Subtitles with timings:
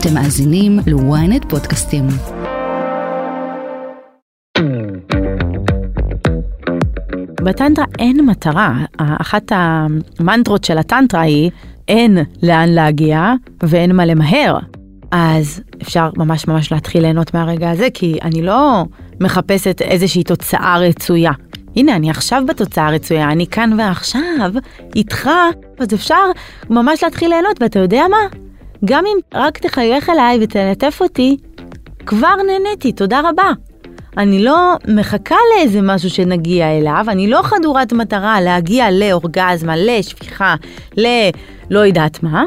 [0.00, 2.06] אתם מאזינים ל-ynet פודקאסטים.
[7.44, 11.50] בטנטרה אין מטרה, אחת המנטרות של הטנטרה היא
[11.88, 13.32] אין לאן להגיע
[13.62, 14.58] ואין מה למהר.
[15.10, 18.84] אז אפשר ממש ממש להתחיל ליהנות מהרגע הזה, כי אני לא
[19.20, 21.32] מחפשת איזושהי תוצאה רצויה.
[21.76, 24.50] הנה, אני עכשיו בתוצאה הרצויה, אני כאן ועכשיו,
[24.96, 25.30] איתך,
[25.78, 26.24] אז אפשר
[26.70, 28.47] ממש להתחיל ליהנות, ואתה יודע מה?
[28.84, 31.36] גם אם רק תחייך אליי ותלטף אותי,
[32.06, 33.50] כבר נהניתי, תודה רבה.
[34.16, 40.54] אני לא מחכה לאיזה משהו שנגיע אליו, אני לא חדורת מטרה להגיע לאורגזמה, לשפיכה,
[40.96, 41.06] ל...
[41.70, 42.44] לא יודעת מה,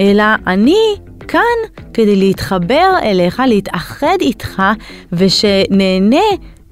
[0.00, 0.94] אלא אני
[1.28, 1.40] כאן
[1.94, 4.62] כדי להתחבר אליך, להתאחד איתך,
[5.12, 6.16] ושנהנה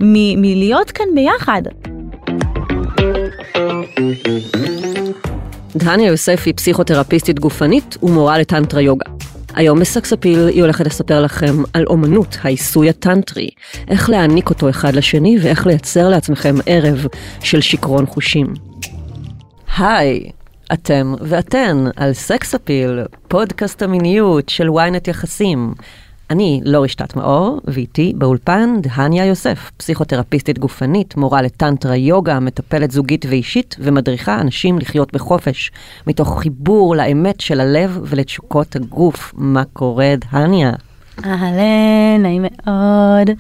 [0.01, 1.63] מ- מלהיות כאן ביחד.
[5.77, 9.11] דהניה יוסף היא פסיכותרפיסטית גופנית ומורה לטנטרה יוגה.
[9.55, 13.49] היום בסקספיל היא הולכת לספר לכם על אומנות העיסוי הטנטרי,
[13.89, 17.07] איך להעניק אותו אחד לשני ואיך לייצר לעצמכם ערב
[17.43, 18.47] של שיכרון חושים.
[19.79, 20.31] היי,
[20.73, 25.75] אתם ואתן על סקספיל, פודקאסט המיניות של ynet יחסים.
[26.31, 33.27] אני לא רשתת מאור, ואיתי באולפן דהניה יוסף, פסיכותרפיסטית גופנית, מורה לטנטרה יוגה, מטפלת זוגית
[33.29, 35.71] ואישית, ומדריכה אנשים לחיות בחופש,
[36.07, 39.33] מתוך חיבור לאמת של הלב ולתשוקות הגוף.
[39.37, 40.73] מה קורה, דהניה?
[41.25, 43.31] אהלן, נעים מאוד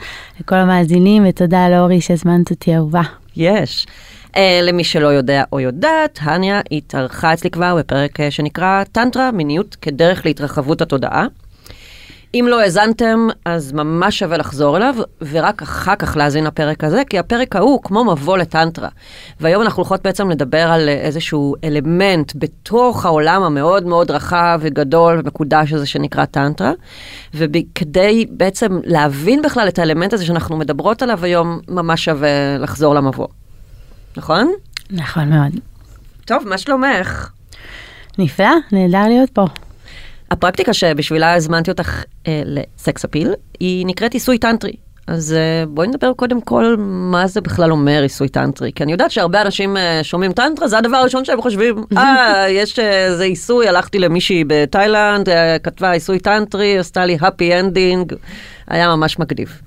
[0.40, 3.02] לכל המאזינים, ותודה לאורי שהזמנת אותי אהובה.
[3.36, 3.86] יש.
[4.26, 9.76] Uh, למי שלא יודע או יודעת, הניה התארחה אצלי כבר בפרק uh, שנקרא טנטרה, מיניות
[9.82, 11.26] כדרך להתרחבות התודעה.
[12.34, 14.94] אם לא האזנתם, אז ממש שווה לחזור אליו,
[15.30, 18.88] ורק אחר כך להאזין לפרק הזה, כי הפרק ההוא כמו מבוא לטנטרה.
[19.40, 25.72] והיום אנחנו הולכות בעצם לדבר על איזשהו אלמנט בתוך העולם המאוד מאוד רחב וגדול ומקודש
[25.72, 26.72] הזה שנקרא טנטרה,
[27.34, 33.26] וכדי בעצם להבין בכלל את האלמנט הזה שאנחנו מדברות עליו היום, ממש שווה לחזור למבוא.
[34.16, 34.52] נכון?
[34.90, 35.52] נכון מאוד.
[36.24, 37.30] טוב, מה שלומך?
[38.18, 39.46] נפלא, נהדר להיות פה.
[40.30, 44.72] הפרקטיקה שבשבילה הזמנתי אותך אה, לסקס אפיל, היא נקראת עיסוי טנטרי.
[45.08, 49.10] אז אה, בואי נדבר קודם כל מה זה בכלל אומר עיסוי טנטרי, כי אני יודעת
[49.10, 53.68] שהרבה אנשים אה, שומעים טנטרה, זה הדבר הראשון שהם חושבים, אה, יש איזה אה, עיסוי,
[53.68, 58.14] הלכתי למישהי בתאילנד, אה, כתבה עיסוי טנטרי, עשתה לי happy ending,
[58.68, 59.60] היה ממש מגניב.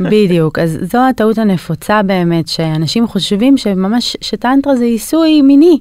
[0.00, 5.78] בדיוק, אז זו הטעות הנפוצה באמת, שאנשים חושבים שממש, שטנטרה זה עיסוי מיני.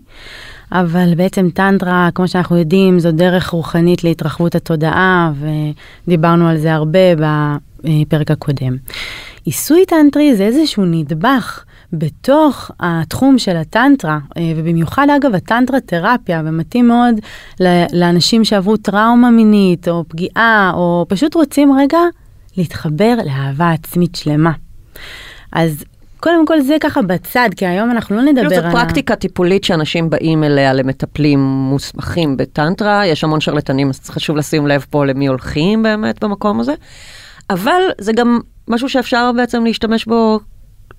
[0.74, 5.32] אבל בעצם טנטרה, כמו שאנחנו יודעים, זו דרך רוחנית להתרחבות התודעה,
[6.08, 8.78] ודיברנו על זה הרבה בפרק הקודם.
[9.46, 11.64] עיסוי טנטרי זה איזשהו נדבך
[11.94, 14.20] בתוך התחום של הטנטרה,
[14.58, 17.16] ובמיוחד אגב הטנטרה תרפיה, ומתאים מאוד
[17.94, 22.00] לאנשים שעברו טראומה מינית, או פגיעה, או פשוט רוצים רגע
[22.58, 24.52] להתחבר לאהבה עצמית שלמה.
[25.52, 25.84] אז
[26.24, 28.72] קודם כל זה ככה בצד, כי היום אנחנו לא נדבר על...
[28.72, 34.68] זו פרקטיקה טיפולית שאנשים באים אליה למטפלים מוסמכים בטנטרה, יש המון שרלטנים, אז חשוב לשים
[34.68, 36.74] לב פה למי הולכים באמת במקום הזה.
[37.50, 40.40] אבל זה גם משהו שאפשר בעצם להשתמש בו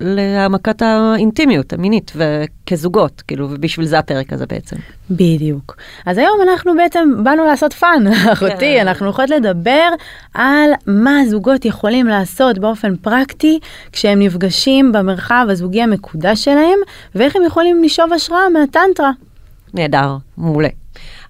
[0.00, 4.76] להעמקת האינטימיות המינית וכזוגות, כאילו, ובשביל זה הפרק הזה בעצם.
[5.10, 5.76] בדיוק.
[6.06, 8.88] אז היום אנחנו בעצם באנו לעשות fun, אחותי, כן.
[8.88, 9.88] אנחנו הולכות לדבר
[10.34, 13.58] על מה הזוגות יכולים לעשות באופן פרקטי
[13.92, 16.78] כשהם נפגשים במרחב הזוגי המקודש שלהם,
[17.14, 19.10] ואיך הם יכולים לשאוב השראה מהטנטרה.
[19.74, 20.68] נהדר, מעולה.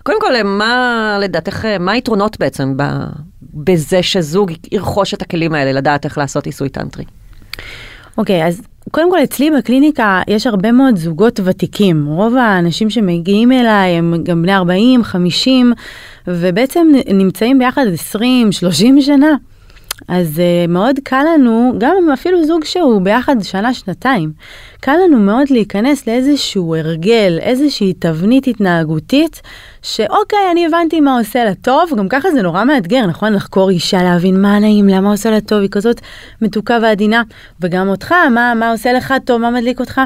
[0.02, 2.76] קודם כל, מה לדעתך, מה היתרונות בעצם
[3.54, 7.04] בזה שזוג ירכוש את הכלים האלה, לדעת איך לעשות עיסוי טנטרי?
[8.18, 12.06] אוקיי, okay, אז קודם כל אצלי בקליניקה יש הרבה מאוד זוגות ותיקים.
[12.06, 15.72] רוב האנשים שמגיעים אליי הם גם בני 40, 50,
[16.26, 19.34] ובעצם נמצאים ביחד 20, 30 שנה.
[20.08, 24.32] אז uh, מאוד קל לנו, גם אפילו זוג שהוא ביחד שנה, שנתיים,
[24.80, 29.42] קל לנו מאוד להיכנס לאיזשהו הרגל, איזושהי תבנית התנהגותית,
[29.82, 33.32] שאוקיי, אני הבנתי מה עושה לה טוב, גם ככה זה נורא מאתגר, נכון?
[33.32, 36.00] לחקור אישה, להבין מה נעים לה, מה עושה לה טוב, היא כזאת
[36.42, 37.22] מתוקה ועדינה,
[37.60, 40.00] וגם אותך, מה, מה עושה לך טוב, מה מדליק אותך.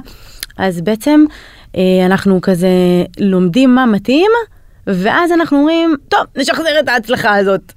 [0.58, 1.24] אז בעצם
[1.72, 1.76] uh,
[2.06, 2.68] אנחנו כזה
[3.20, 4.30] לומדים מה מתאים,
[4.88, 7.72] ואז אנחנו אומרים, טוב, נשחזר את ההצלחה הזאת.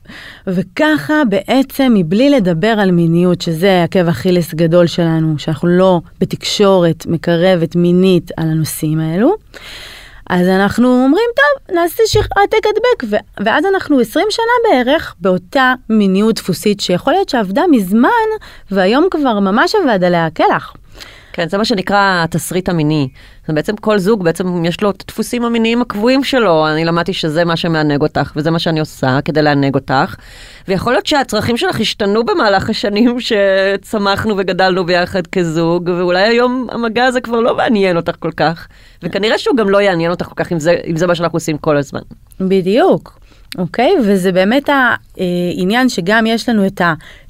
[0.48, 7.75] וככה בעצם, מבלי לדבר על מיניות, שזה עקב אכילס גדול שלנו, שאנחנו לא בתקשורת מקרבת
[7.75, 9.36] מינית על הנושאים האלו,
[10.30, 12.04] אז אנחנו אומרים, טוב, נעשה
[12.38, 18.10] העתק הדבק, ואז אנחנו 20 שנה בערך באותה מיניות דפוסית שיכול להיות שעבדה מזמן,
[18.72, 20.74] והיום כבר ממש עבד עליה הקלח.
[21.33, 23.07] כן, זה מה שנקרא התסריט המיני.
[23.48, 26.68] זה בעצם כל זוג, בעצם יש לו את הדפוסים המיניים הקבועים שלו.
[26.68, 30.16] אני למדתי שזה מה שמענג אותך, וזה מה שאני עושה כדי לענג אותך.
[30.68, 37.22] ויכול להיות שהצרכים שלך השתנו במהלך השנים שצמחנו וגדלנו ביחד כזוג, ואולי היום המגע הזה
[37.22, 38.68] כבר לא מעניין אותך כל כך.
[39.04, 41.57] וכנראה שהוא גם לא יעניין אותך כל כך אם זה, אם זה מה שאנחנו עושים
[41.57, 42.01] כל הזמן.
[42.39, 43.20] בדיוק.
[43.57, 43.95] אוקיי?
[44.03, 46.81] וזה באמת העניין שגם יש לנו את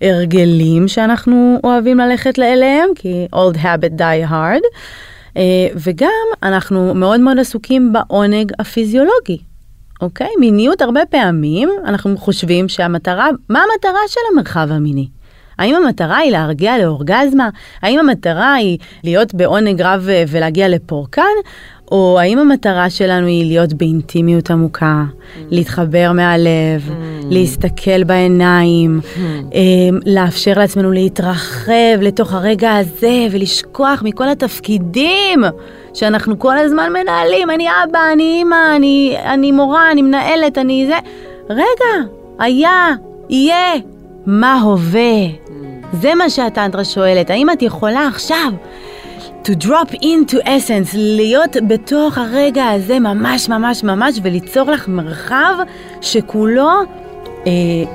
[0.02, 4.64] ההרגלים שאנחנו אוהבים ללכת אליהם, כי old habit die hard,
[5.38, 6.10] אה, וגם
[6.44, 9.38] אנחנו מאוד מאוד עסוקים בעונג הפיזיולוגי.
[10.02, 10.30] אוקיי?
[10.40, 15.08] מיניות הרבה פעמים אנחנו חושבים שהמטרה, מה המטרה של המרחב המיני?
[15.60, 17.50] האם המטרה היא להרגיע לאורגזמה?
[17.82, 21.22] האם המטרה היא להיות בעונג רב ולהגיע לפורקן?
[21.92, 25.40] או האם המטרה שלנו היא להיות באינטימיות עמוקה, mm.
[25.50, 26.92] להתחבר מהלב, mm.
[27.30, 29.20] להסתכל בעיניים, mm.
[29.54, 35.44] אמ, לאפשר לעצמנו להתרחב לתוך הרגע הזה ולשכוח מכל התפקידים
[35.94, 40.98] שאנחנו כל הזמן מנהלים, אני אבא, אני אימא, אני, אני מורה, אני מנהלת, אני זה.
[41.50, 42.10] רגע,
[42.40, 42.88] היה,
[43.30, 43.74] יהיה,
[44.26, 45.28] מה הווה?
[45.94, 48.52] זה מה שהטנטרה שואלת, האם את יכולה עכשיו
[49.44, 55.54] to drop into essence, להיות בתוך הרגע הזה ממש ממש ממש ולצור לך מרחב
[56.02, 56.70] שכולו
[57.48, 57.52] אה,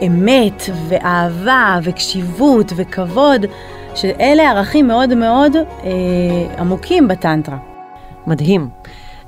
[0.06, 3.46] אמת ואהבה וקשיבות וכבוד,
[3.94, 5.90] שאלה ערכים מאוד מאוד אה,
[6.58, 7.58] עמוקים בטנטרה.
[8.26, 8.68] מדהים.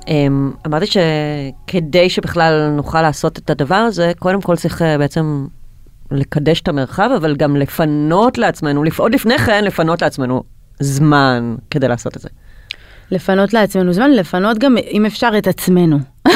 [0.07, 5.47] אמ, אמרתי שכדי שבכלל נוכל לעשות את הדבר הזה, קודם כל צריך אה, בעצם
[6.11, 10.43] לקדש את המרחב, אבל גם לפנות לעצמנו, עוד לפני כן לפנות לעצמנו
[10.79, 12.29] זמן כדי לעשות את זה.
[13.11, 15.97] לפנות לעצמנו זמן, לפנות גם, אם אפשר, את עצמנו.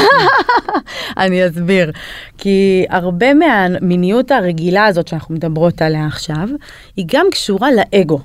[1.17, 1.91] אני אסביר.
[2.37, 6.49] כי הרבה מהמיניות הרגילה הזאת שאנחנו מדברות עליה עכשיו,
[6.95, 8.19] היא גם קשורה לאגו,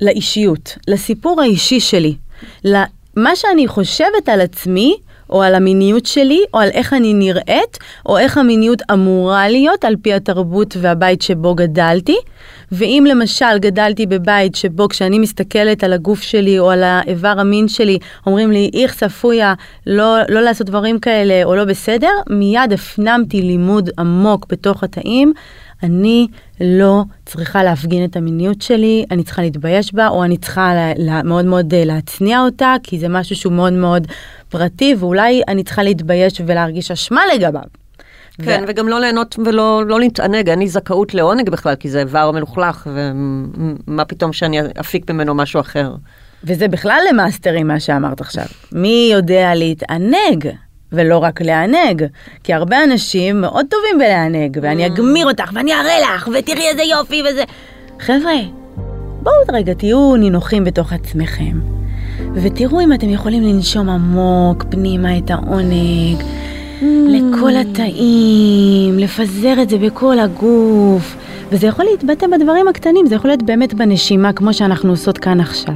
[0.00, 2.14] לאישיות, לסיפור האישי שלי,
[2.64, 4.96] למה שאני חושבת על עצמי,
[5.30, 9.96] או על המיניות שלי, או על איך אני נראית, או איך המיניות אמורה להיות על
[10.02, 12.16] פי התרבות והבית שבו גדלתי.
[12.72, 17.98] ואם למשל גדלתי בבית שבו כשאני מסתכלת על הגוף שלי או על האיבר המין שלי,
[18.26, 19.54] אומרים לי, איך צפויה,
[19.86, 25.32] לא, לא לעשות דברים כאלה או לא בסדר, מיד הפנמתי לימוד עמוק בתוך התאים.
[25.82, 26.26] אני
[26.60, 31.22] לא צריכה להפגין את המיניות שלי, אני צריכה להתבייש בה, או אני צריכה לה, לה,
[31.22, 34.06] מאוד מאוד אה, להצניע אותה, כי זה משהו שהוא מאוד מאוד
[34.48, 37.62] פרטי, ואולי אני צריכה להתבייש ולהרגיש אשמה לגביו.
[38.42, 38.70] כן, ו...
[38.70, 42.90] וגם לא ליהנות ולא לא להתענג, אין לי זכאות לעונג בכלל, כי זה איבר מלוכלך,
[42.94, 45.94] ומה פתאום שאני אפיק ממנו משהו אחר.
[46.44, 48.44] וזה בכלל למאסטרים מה שאמרת עכשיו.
[48.72, 50.48] מי יודע להתענג?
[50.92, 52.04] ולא רק לענג,
[52.44, 54.86] כי הרבה אנשים מאוד טובים בלענג, ואני mm.
[54.86, 57.44] אגמיר אותך, ואני אראה לך, ותראי איזה יופי וזה.
[58.00, 58.38] חבר'ה,
[59.22, 61.60] בואו רגע תהיו נינוחים בתוך עצמכם,
[62.34, 66.22] ותראו אם אתם יכולים לנשום עמוק פנימה את העונג,
[66.82, 71.16] לכל התאים, לפזר את זה בכל הגוף.
[71.52, 75.74] וזה יכול להתבטא בדברים הקטנים, זה יכול להיות באמת בנשימה, כמו שאנחנו עושות כאן עכשיו.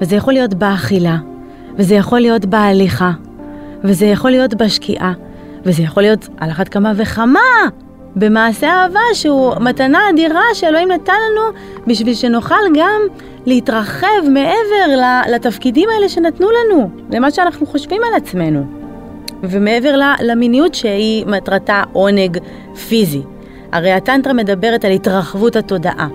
[0.00, 1.16] וזה יכול להיות באכילה,
[1.76, 3.12] וזה יכול להיות בהליכה,
[3.84, 5.12] וזה יכול להיות בשקיעה,
[5.64, 7.40] וזה יכול להיות על אחת כמה וכמה
[8.16, 13.00] במעשה אהבה שהוא מתנה אדירה שאלוהים נתן לנו בשביל שנוכל גם
[13.46, 15.00] להתרחב מעבר
[15.30, 18.66] לתפקידים האלה שנתנו לנו, למה שאנחנו חושבים על עצמנו.
[19.42, 22.38] ומעבר למיניות שהיא מטרתה עונג
[22.88, 23.22] פיזי.
[23.72, 26.08] הרי הטנטרה מדברת על התרחבות התודעה.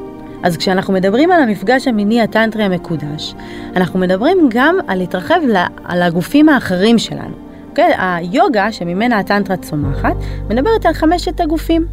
[0.43, 3.35] אז כשאנחנו מדברים על המפגש המיני הטנטרי המקודש,
[3.75, 5.39] אנחנו מדברים גם על להתרחב
[5.83, 7.48] על הגופים האחרים שלנו.
[7.79, 10.15] כן, היוגה, שממנה הטנטרה צומחת,
[10.49, 11.85] מדברת על חמשת הגופים.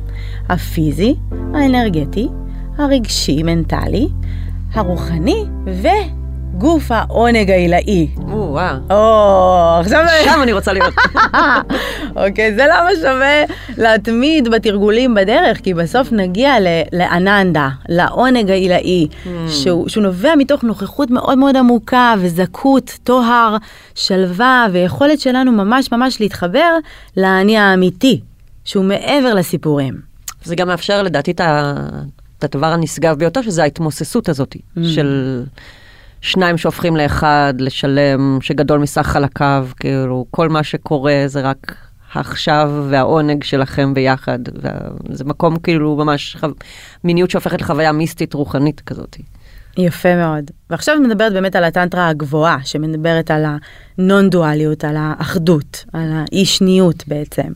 [0.49, 1.15] הפיזי,
[1.55, 2.29] האנרגטי,
[2.79, 4.09] הרגשי, מנטלי,
[4.73, 5.89] הרוחני ו...
[6.59, 8.09] גוף העונג העילאי.
[8.17, 8.77] או, וואו.
[8.91, 10.05] או, עכשיו...
[10.25, 10.95] שם אני רוצה להיות.
[12.27, 13.45] אוקיי, זה למה שווה
[13.79, 16.55] להתמיד בתרגולים בדרך, כי בסוף נגיע
[16.93, 19.29] לאננדה, לעונג העילאי, hmm.
[19.49, 23.57] שהוא, שהוא נובע מתוך נוכחות מאוד מאוד עמוקה וזכות, טוהר,
[23.95, 26.71] שלווה ויכולת שלנו ממש ממש להתחבר
[27.17, 28.21] לאני האמיתי,
[28.65, 29.95] שהוא מעבר לסיפורים.
[30.45, 31.41] זה גם מאפשר לדעתי את
[32.43, 34.81] הדבר הנשגב ביותר, שזה ההתמוססות הזאת mm.
[34.85, 35.43] של...
[36.21, 41.77] שניים שהופכים לאחד, לשלם, שגדול מסך חלקיו, כאילו, כל מה שקורה זה רק
[42.13, 44.39] העכשיו והעונג שלכם ביחד.
[45.11, 46.47] זה מקום כאילו ממש חו...
[47.05, 49.17] מיניות שהופכת לחוויה מיסטית רוחנית כזאת.
[49.79, 50.51] יפה מאוד.
[50.71, 53.45] ועכשיו מדברת באמת על הטנטרה הגבוהה, שמדברת על
[53.99, 57.53] הנון דואליות, על האחדות, על האי שניות בעצם.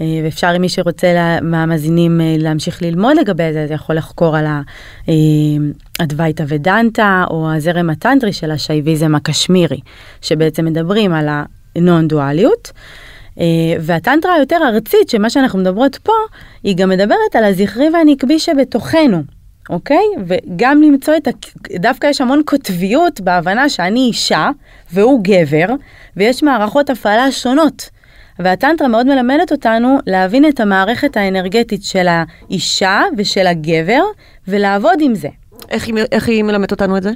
[0.00, 4.46] אה, ואפשר מי שרוצה מהמאזינים אה, להמשיך ללמוד לגבי זה, אז יכול לחקור על
[5.98, 9.80] האדווייתא ודנטה או הזרם הטנטרי של השייביזם הקשמירי,
[10.22, 11.28] שבעצם מדברים על
[11.76, 12.72] הנון דואליות.
[13.40, 13.44] אה,
[13.80, 16.12] והטנטרה היותר ארצית, שמה שאנחנו מדברות פה,
[16.62, 19.22] היא גם מדברת על הזכרי והנקבי שבתוכנו,
[19.70, 20.04] אוקיי?
[20.26, 21.30] וגם למצוא את ה...
[21.78, 24.50] דווקא יש המון קוטביות בהבנה שאני אישה
[24.92, 25.66] והוא גבר,
[26.16, 27.97] ויש מערכות הפעלה שונות.
[28.38, 34.02] והטנטרה מאוד מלמדת אותנו להבין את המערכת האנרגטית של האישה ושל הגבר,
[34.48, 35.28] ולעבוד עם זה.
[35.70, 37.10] איך היא, איך היא מלמדת אותנו את זה?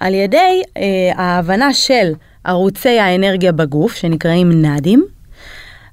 [0.00, 0.82] על ידי אה,
[1.16, 2.12] ההבנה של
[2.44, 5.04] ערוצי האנרגיה בגוף, שנקראים נאדים,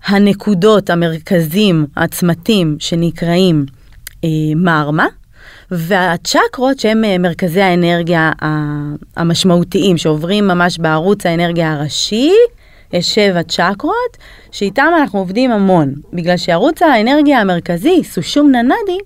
[0.06, 3.66] הנקודות, המרכזים, הצמתים, שנקראים
[4.24, 5.08] אה, מרמה,
[5.72, 8.32] והצ'קרות שהם אה, מרכזי האנרגיה
[9.18, 12.32] המשמעותיים, שעוברים ממש בערוץ האנרגיה הראשי,
[13.02, 14.18] שבע צ'קרות,
[14.52, 18.98] שאיתם אנחנו עובדים המון, בגלל שערוץ האנרגיה המרכזי, סושום ננדי,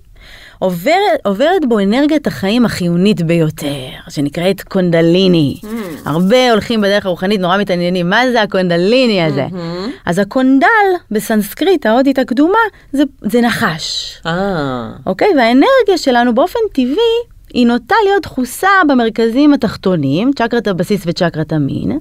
[0.60, 5.58] עוברת, עוברת בו אנרגיית החיים החיונית ביותר, שנקראת קונדליני.
[5.64, 5.68] Mm.
[6.06, 9.46] הרבה הולכים בדרך הרוחנית, נורא מתעניינים, מה זה הקונדליני הזה?
[9.46, 9.90] Mm-hmm.
[10.06, 10.68] אז הקונדל,
[11.12, 12.60] בסנסקריט, ההודית הקדומה,
[12.94, 14.18] זה, זה נחש.
[14.26, 15.28] אה, אוקיי?
[15.38, 22.00] והאנרגיה שלנו באופן טבעי, היא נוטה להיות דחוסה במרכזים התחתונים, צ'קרת הבסיס וצ'קרת המין,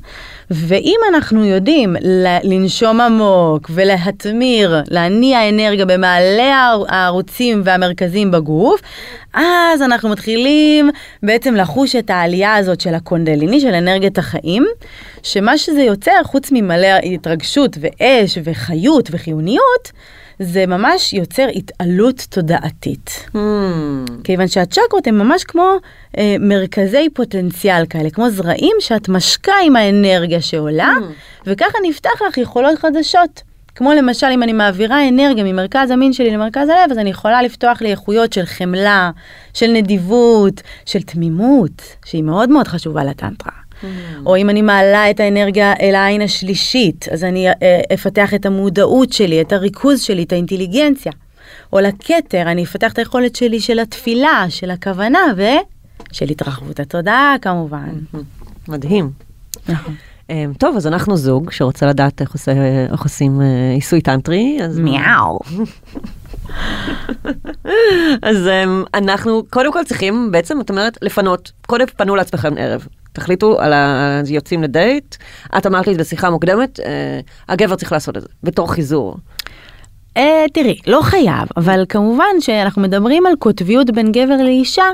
[0.50, 1.97] ואם אנחנו יודעים
[2.45, 8.81] לנשום עמוק ולהתמיר, להניע אנרגיה במעלה הער- הערוצים והמרכזים בגוף,
[9.35, 10.91] אז אנחנו מתחילים
[11.23, 14.67] בעצם לחוש את העלייה הזאת של הקונדליני, של אנרגיית החיים,
[15.23, 19.93] שמה שזה יוצר, חוץ ממלא התרגשות ואש וחיות וחיוניות,
[20.38, 23.28] זה ממש יוצר התעלות תודעתית.
[23.35, 23.38] hmm,
[24.25, 25.76] כיוון שהצ'קרות הן ממש כמו
[26.19, 30.93] אה, מרכזי פוטנציאל כאלה, כמו זרעים שאת משקה עם האנרגיה שעולה,
[31.47, 33.43] וככה נפתח לך יכולות חדשות.
[33.75, 37.83] כמו למשל אם אני מעבירה אנרגיה ממרכז המין שלי למרכז הלב, אז אני יכולה לפתוח
[37.83, 39.11] לי איכויות של חמלה,
[39.55, 43.65] של נדיבות, של תמימות, שהיא מאוד מאוד חשובה לטנטרה.
[44.26, 47.54] או אם אני מעלה את האנרגיה אל העין השלישית, אז אני אה,
[47.95, 51.12] אפתח את המודעות שלי, את הריכוז שלי, את האינטליגנציה.
[51.73, 57.88] או לכתר, אני אפתח את היכולת שלי של התפילה, של הכוונה ושל התרחבות התודעה כמובן.
[58.68, 59.11] מדהים.
[59.68, 59.95] נכון.
[60.30, 62.52] אה, טוב, אז אנחנו זוג שרוצה לדעת איך, עושה,
[62.92, 64.78] איך עושים אה, עיסוי טנטרי, אז...
[64.78, 65.38] מיאו.
[68.23, 71.52] אז um, אנחנו קודם כל צריכים בעצם, את אומרת, לפנות.
[71.66, 72.87] קודם פנו לעצמכם ערב.
[73.16, 74.20] תחליטו על ה...
[74.28, 75.16] יוצאים לדייט.
[75.58, 76.82] את אמרת לי בשיחה מוקדמת, uh,
[77.49, 79.16] הגבר צריך לעשות את זה, בתור חיזור.
[80.16, 84.85] אה, תראי, לא חייב, אבל כמובן שאנחנו מדברים על קוטביות בין גבר לאישה,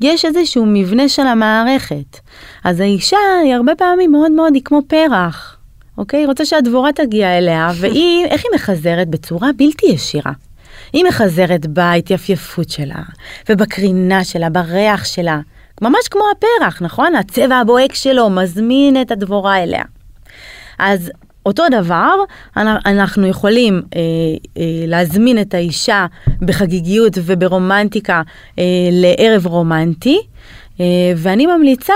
[0.00, 2.20] יש איזשהו מבנה של המערכת.
[2.64, 5.56] אז האישה היא הרבה פעמים מאוד מאוד, היא כמו פרח,
[5.98, 6.20] אוקיי?
[6.20, 9.08] היא רוצה שהדבורה תגיע אליה, והיא, איך היא מחזרת?
[9.08, 10.32] בצורה בלתי ישירה.
[10.92, 13.02] היא מחזרת בהתייפייפות שלה,
[13.48, 15.40] ובקרינה שלה, בריח שלה.
[15.82, 17.14] ממש כמו הפרח, נכון?
[17.14, 19.82] הצבע הבוהק שלו מזמין את הדבורה אליה.
[20.78, 21.10] אז
[21.46, 22.14] אותו דבר,
[22.56, 24.00] אנ- אנחנו יכולים אה,
[24.58, 26.06] אה, להזמין את האישה
[26.42, 28.22] בחגיגיות וברומנטיקה
[28.58, 30.18] אה, לערב רומנטי.
[30.80, 30.84] אה,
[31.16, 31.92] ואני ממליצה,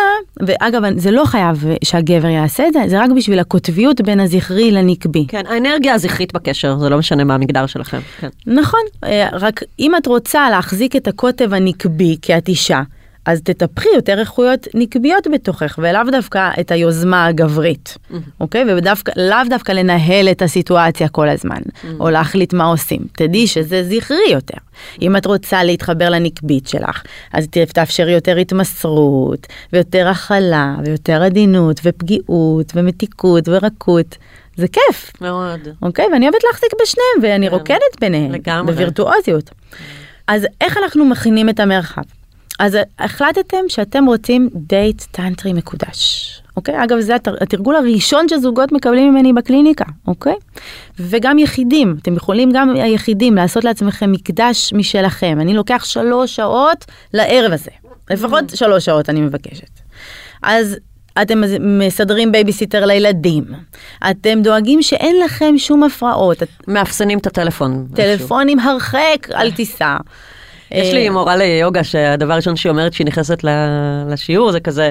[0.46, 5.24] ואגב, זה לא חייב שהגבר יעשה את זה, זה רק בשביל הקוטביות בין הזכרי לנקבי.
[5.28, 7.98] כן, האנרגיה הזכרית בקשר, זה לא משנה מה המגדר שלכם.
[8.20, 8.28] כן.
[8.46, 12.82] נכון, אה, רק אם את רוצה להחזיק את הקוטב הנקבי כי את אישה,
[13.28, 17.98] אז תטפחי יותר איכויות נקביות בתוכך, ולאו דווקא את היוזמה הגברית,
[18.40, 18.64] אוקיי?
[19.16, 21.60] ולאו דווקא לנהל את הסיטואציה כל הזמן,
[22.00, 23.00] או להחליט מה עושים.
[23.12, 24.58] תדעי שזה זכרי יותר.
[25.02, 32.72] אם את רוצה להתחבר לנקבית שלך, אז תאפשרי יותר התמסרות, ויותר הכלה, ויותר עדינות, ופגיעות,
[32.74, 34.16] ומתיקות, ורקות.
[34.56, 35.12] זה כיף.
[35.20, 35.60] מאוד.
[35.82, 36.06] אוקיי?
[36.12, 37.54] ואני אוהבת להחזיק בשניהם, ואני כן.
[37.54, 38.32] רוקדת ביניהם.
[38.32, 38.72] לגמרי.
[38.72, 39.50] בווירטואוזיות.
[40.26, 42.02] אז איך אנחנו מכינים את המרחב?
[42.58, 46.32] אז החלטתם שאתם רוצים דייט טנטרי מקודש.
[46.56, 46.84] אוקיי?
[46.84, 50.34] אגב, זה התר- התרגול הראשון שזוגות מקבלים ממני בקליניקה, אוקיי?
[50.98, 55.38] וגם יחידים, אתם יכולים גם היחידים לעשות לעצמכם מקדש משלכם.
[55.40, 56.84] אני לוקח שלוש שעות
[57.14, 57.70] לערב הזה.
[58.10, 59.70] לפחות שלוש שעות אני מבקשת.
[60.42, 60.76] אז
[61.22, 63.44] אתם מסדרים בייביסיטר לילדים,
[64.10, 67.86] אתם דואגים שאין לכם שום הפרעות, מאפסנים את הטלפון.
[67.94, 69.96] טלפונים הרחק, אל תיגע.
[70.70, 73.44] יש לי אה, מורה ליוגה שהדבר הראשון שהיא אומרת שהיא נכנסת
[74.08, 74.90] לשיעור זה כזה.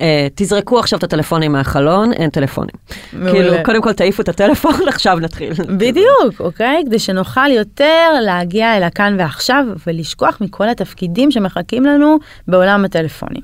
[0.00, 2.74] אה, תזרקו עכשיו את הטלפונים מהחלון, אין טלפונים.
[3.12, 3.32] מעולה.
[3.32, 5.52] כאילו, קודם כל תעיפו את הטלפון, עכשיו נתחיל.
[5.52, 6.82] בדיוק, אוקיי?
[6.86, 12.18] כדי שנוכל יותר להגיע אל הכאן ועכשיו ולשכוח מכל התפקידים שמחכים לנו
[12.48, 13.42] בעולם הטלפונים.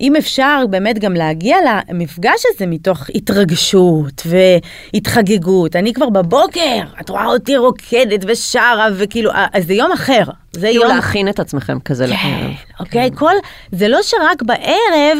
[0.00, 1.56] אם אפשר באמת גם להגיע
[1.88, 9.46] למפגש הזה מתוך התרגשות והתחגגות, אני כבר בבוקר, את רואה אותי רוקדת ושרה וכאילו, אה,
[9.52, 10.22] אז זה יום אחר.
[10.52, 10.94] זה כאילו יום...
[10.94, 12.50] להכין את עצמכם כזה כן, לערב.
[12.80, 13.34] אוקיי, כל,
[13.72, 15.18] זה לא שרק בערב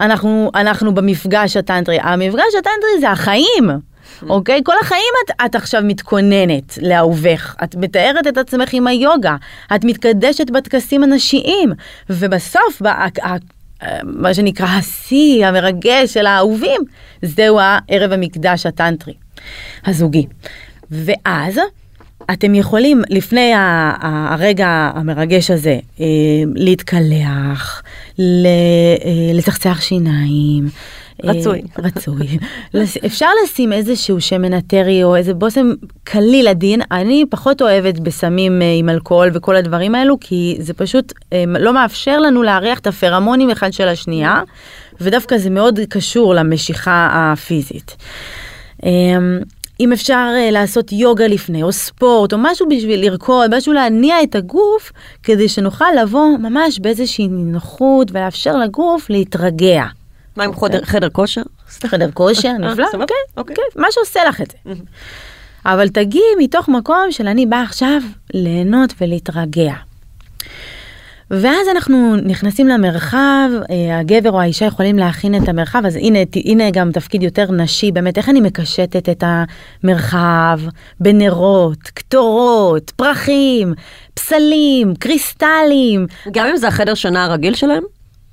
[0.00, 3.70] אנחנו, אנחנו במפגש הטנטרי, המפגש הטנטרי זה החיים.
[4.28, 4.60] אוקיי?
[4.64, 9.36] כל החיים את, את עכשיו מתכוננת לאהובך, את מתארת את עצמך עם היוגה,
[9.74, 11.72] את מתקדשת בטקסים הנשיים,
[12.10, 12.82] ובסוף,
[14.02, 16.80] מה שנקרא השיא המרגש של האהובים,
[17.22, 19.14] זהו הערב המקדש הטנטרי,
[19.86, 20.26] הזוגי.
[20.90, 21.60] ואז
[22.32, 23.52] אתם יכולים לפני
[24.02, 26.06] הרגע המרגש הזה אה,
[26.54, 27.82] להתקלח,
[28.20, 28.24] אה,
[29.34, 30.68] לצחצח שיניים.
[31.24, 31.62] אה, רצוי.
[31.78, 32.38] רצוי.
[33.06, 35.72] אפשר לשים איזשהו שמן אתרי או איזה בושם
[36.04, 36.80] קליל עדין.
[36.90, 41.74] אני פחות אוהבת בסמים אה, עם אלכוהול וכל הדברים האלו, כי זה פשוט אה, לא
[41.74, 44.42] מאפשר לנו להריח את הפרמונים אחד של השנייה,
[45.00, 47.96] ודווקא זה מאוד קשור למשיכה הפיזית.
[48.84, 49.38] אמ,
[49.80, 54.34] אם אפשר אה, לעשות יוגה לפני, או ספורט, או משהו בשביל לרקוד, משהו להניע את
[54.34, 59.84] הגוף, כדי שנוכל לבוא ממש באיזושהי נינוחות ולאפשר לגוף להתרגע.
[60.38, 60.52] מה עם
[60.84, 61.42] חדר- כושר?
[61.86, 63.56] חדר כושר, אה, נפלא, כן, אוקיי.
[63.56, 64.72] כן, מה שעושה לך את זה.
[65.66, 68.00] אבל תגיעי מתוך מקום של אני באה עכשיו
[68.34, 69.74] ליהנות ולהתרגע.
[71.30, 76.70] ואז אנחנו נכנסים למרחב, אה, הגבר או האישה יכולים להכין את המרחב, אז הנה, הנה
[76.70, 79.24] גם תפקיד יותר נשי, באמת, איך אני מקשטת את
[79.84, 80.60] המרחב
[81.00, 83.74] בנרות, קטורות, פרחים,
[84.14, 87.82] פסלים, קריסטלים, גם אם זה החדר שינה הרגיל שלהם?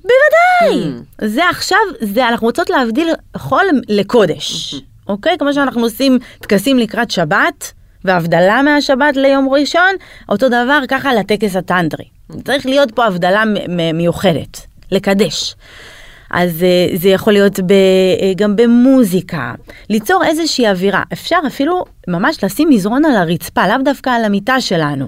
[0.05, 0.91] בוודאי.
[1.21, 4.75] זה עכשיו, זה, אנחנו רוצות להבדיל חול לקודש,
[5.07, 5.37] אוקיי?
[5.37, 7.73] כמו שאנחנו עושים טקסים לקראת שבת,
[8.05, 9.91] והבדלה מהשבת ליום ראשון,
[10.29, 12.05] אותו דבר ככה לטקס הטנטרי.
[12.43, 13.43] צריך להיות פה הבדלה
[13.93, 15.55] מיוחדת, לקדש.
[16.31, 19.53] אז אה, זה יכול להיות ב, אה, גם במוזיקה,
[19.89, 21.03] ליצור איזושהי אווירה.
[21.13, 25.07] אפשר אפילו ממש לשים מזרון על הרצפה, לאו דווקא על המיטה שלנו.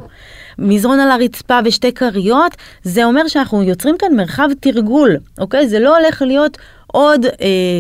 [0.59, 5.67] מזרון על הרצפה ושתי כריות, זה אומר שאנחנו יוצרים כאן מרחב תרגול, אוקיי?
[5.67, 7.31] זה לא הולך להיות עוד אה,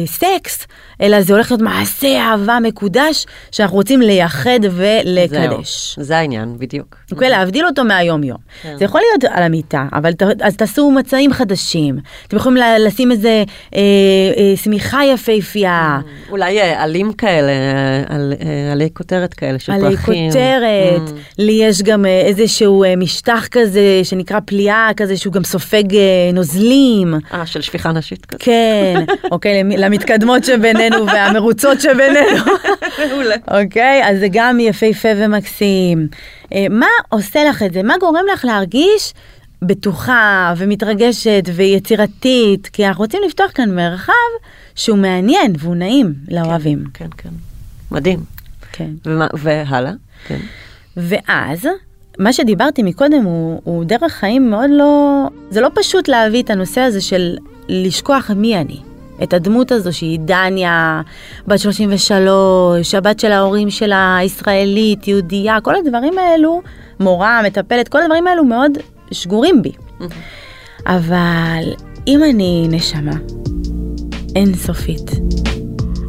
[0.05, 0.67] סקס,
[1.01, 5.93] אלא זה הולך להיות מעשה אהבה מקודש שאנחנו רוצים לייחד ולקדש.
[5.95, 6.95] זהו, זה העניין, בדיוק.
[7.11, 8.37] אוקיי, להבדיל אותו מהיום יום.
[8.61, 8.75] כן.
[8.79, 11.97] זה יכול להיות על המיטה, אבל ת, אז תעשו מצעים חדשים.
[12.27, 13.43] אתם יכולים לשים איזה
[13.75, 13.79] אה,
[14.37, 19.95] אה, שמיכה יפהפייה, אולי אה, עלים כאלה, אה, על- אה, עלי כותרת כאלה של עלי
[19.97, 20.29] פרחים.
[20.29, 21.11] כותרת, Mm.
[21.37, 26.01] לי יש גם אה, איזשהו אה, משטח כזה שנקרא פליאה כזה שהוא גם סופג אה,
[26.33, 27.13] נוזלים.
[27.33, 28.39] אה, של שפיכה נשית כזה.
[28.39, 28.96] כן,
[29.31, 32.43] אוקיי, למ- למתקדמות שבינינו והמרוצות שבינינו.
[33.09, 33.35] מעולה.
[33.63, 36.07] אוקיי, אז זה גם יפהפה ומקסים.
[36.53, 37.83] אה, מה עושה לך את זה?
[37.83, 39.13] מה גורם לך להרגיש
[39.61, 42.67] בטוחה ומתרגשת ויצירתית?
[42.73, 44.13] כי אנחנו רוצים לפתוח כאן מרחב
[44.75, 46.83] שהוא מעניין והוא נעים לאוהבים.
[46.93, 47.29] כן, כן.
[47.91, 48.19] מדהים.
[48.71, 48.89] כן.
[49.33, 49.91] והלאה?
[50.27, 50.39] כן.
[50.97, 51.67] ואז,
[52.19, 55.23] מה שדיברתי מקודם הוא, הוא דרך חיים מאוד לא...
[55.49, 57.35] זה לא פשוט להביא את הנושא הזה של
[57.69, 58.77] לשכוח מי אני.
[59.23, 61.01] את הדמות הזו שהיא דניה,
[61.47, 66.61] בת 33, הבת של ההורים שלה, ישראלית, יהודייה, כל הדברים האלו,
[66.99, 68.71] מורה, מטפלת, כל הדברים האלו מאוד
[69.11, 69.71] שגורים בי.
[70.85, 71.63] אבל
[72.07, 73.11] אם אני נשמה
[74.35, 75.11] אינסופית,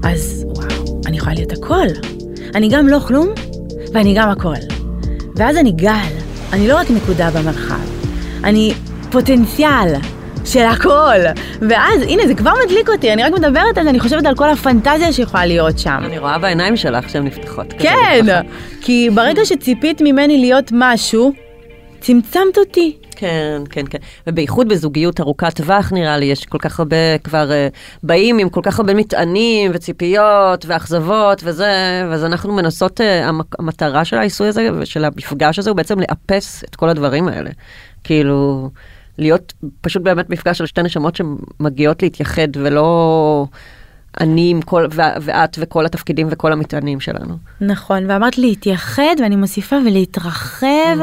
[0.04, 1.86] אז וואו, אני יכולה להיות הכל.
[2.54, 3.28] אני גם לא כלום,
[3.92, 4.54] ואני גם הכל.
[5.36, 6.12] ואז אני גל,
[6.52, 7.86] אני לא רק נקודה במרחב,
[8.44, 8.72] אני
[9.10, 9.94] פוטנציאל
[10.52, 11.18] של הכל.
[11.68, 14.50] ואז, הנה, זה כבר מדליק אותי, אני רק מדברת על זה, אני חושבת על כל
[14.50, 15.98] הפנטזיה שיכולה להיות שם.
[16.04, 17.66] אני רואה בעיניים שלך שהן נפתחות.
[17.78, 18.26] כן.
[18.80, 21.32] כי ברגע שציפית ממני להיות משהו,
[22.00, 22.96] צמצמת אותי.
[23.16, 23.98] כן, כן, כן.
[24.26, 28.60] ובייחוד בזוגיות ארוכת טווח נראה לי, יש כל כך הרבה כבר uh, באים עם כל
[28.64, 31.72] כך הרבה מטענים וציפיות ואכזבות וזה,
[32.12, 36.64] אז אנחנו מנסות, uh, המ- המטרה של העיסוי הזה ושל המפגש הזה הוא בעצם לאפס
[36.64, 37.50] את כל הדברים האלה.
[38.04, 38.70] כאילו,
[39.18, 43.46] להיות פשוט באמת מפגש של שתי נשמות שמגיעות להתייחד ולא
[44.20, 47.36] אני עם כל, ו- ואת וכל התפקידים וכל המטענים שלנו.
[47.60, 50.96] נכון, ואמרת להתייחד, ואני מוסיפה ולהתרחב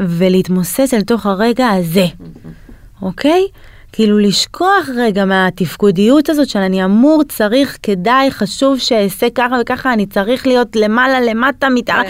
[0.00, 2.06] ולהתמוסס אל תוך הרגע הזה,
[3.02, 3.46] אוקיי?
[3.92, 10.06] כאילו לשכוח רגע מהתפקודיות הזאת של אני אמור, צריך, כדאי, חשוב שאעשה ככה וככה, אני
[10.06, 12.06] צריך להיות למעלה, למטה, מתחת,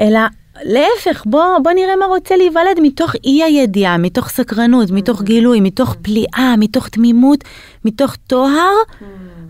[0.00, 0.20] אלא
[0.62, 5.96] להפך, בוא, בוא נראה מה רוצה להיוולד מתוך אי הידיעה, מתוך סקרנות, מתוך גילוי, מתוך
[6.02, 7.44] פליאה, מתוך תמימות,
[7.84, 8.72] מתוך טוהר,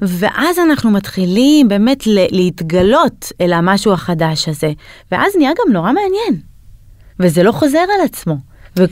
[0.03, 4.73] ואז אנחנו מתחילים באמת ל- להתגלות אל המשהו החדש הזה,
[5.13, 6.41] ואז נהיה גם נורא מעניין,
[7.21, 8.37] וזה לא חוזר על עצמו.
[8.79, 8.85] ו-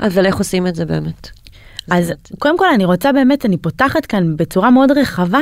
[0.00, 1.28] אבל איך עושים את זה באמת?
[1.90, 5.40] אז קודם כל אני רוצה באמת, אני פותחת כאן בצורה מאוד רחבה,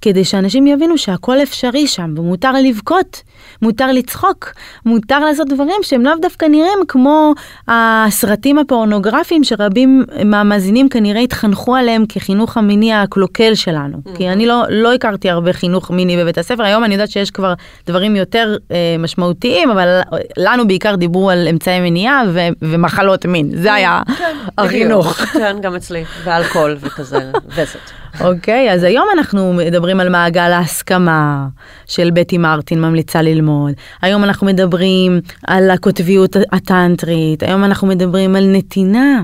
[0.00, 3.22] כדי שאנשים יבינו שהכל אפשרי שם, ומותר לבכות,
[3.62, 4.52] מותר לצחוק,
[4.86, 7.34] מותר לעשות דברים שהם לאו דווקא נראים כמו
[7.68, 13.98] הסרטים הפורנוגרפיים שרבים מהמאזינים כנראה התחנכו עליהם כחינוך המיני הקלוקל שלנו.
[13.98, 14.16] Mm-hmm.
[14.16, 17.54] כי אני לא, לא הכרתי הרבה חינוך מיני בבית הספר, היום אני יודעת שיש כבר
[17.86, 20.00] דברים יותר אה, משמעותיים, אבל
[20.36, 25.12] לנו בעיקר דיברו על אמצעי מניעה ו- ומחלות מין, זה היה כן, החינוך.
[25.12, 27.99] כן, גם אצלי, ואלכוהול וכזה, וסת.
[28.20, 31.46] אוקיי, אז היום אנחנו מדברים על מעגל ההסכמה
[31.86, 33.72] של בטי מרטין ממליצה ללמוד.
[34.02, 39.22] היום אנחנו מדברים על הקוטביות הטנטרית, היום אנחנו מדברים על נתינה.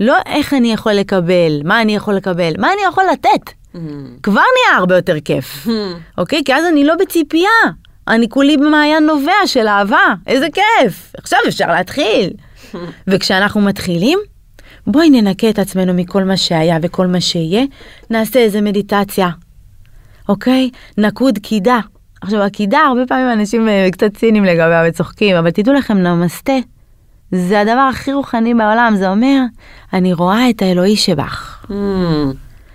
[0.00, 3.50] לא איך אני יכול לקבל, מה אני יכול לקבל, מה אני יכול לתת.
[3.74, 3.78] Mm.
[4.22, 5.66] כבר נהיה הרבה יותר כיף,
[6.18, 6.42] אוקיי?
[6.44, 7.50] כי אז אני לא בציפייה.
[8.08, 11.12] אני כולי במעיין נובע של אהבה, איזה כיף.
[11.18, 12.30] עכשיו אפשר להתחיל.
[13.06, 14.18] וכשאנחנו מתחילים,
[14.86, 17.62] בואי ננקה את עצמנו מכל מה שהיה וכל מה שיהיה,
[18.10, 19.30] נעשה איזה מדיטציה,
[20.28, 20.70] אוקיי?
[20.98, 21.80] נקוד קידה.
[22.20, 26.52] עכשיו, הקידה, הרבה פעמים אנשים אה, קצת ציניים לגביה וצוחקים, אבל תדעו לכם, נמסטה,
[27.32, 29.40] זה הדבר הכי רוחני בעולם, זה אומר,
[29.92, 31.66] אני רואה את האלוהי שבך.
[31.68, 31.72] Mm.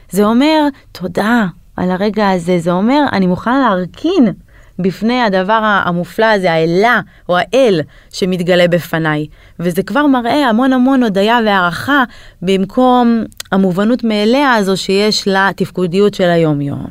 [0.10, 1.46] זה אומר, תודה
[1.78, 4.34] על הרגע הזה, זה אומר, אני מוכנה להרכין
[4.82, 7.82] בפני הדבר המופלא הזה, האלה או האל
[8.14, 9.28] שמתגלה בפניי.
[9.60, 12.04] וזה כבר מראה המון המון הודיה והערכה
[12.42, 16.86] במקום המובנות מאליה הזו שיש לתפקודיות של היום-יום.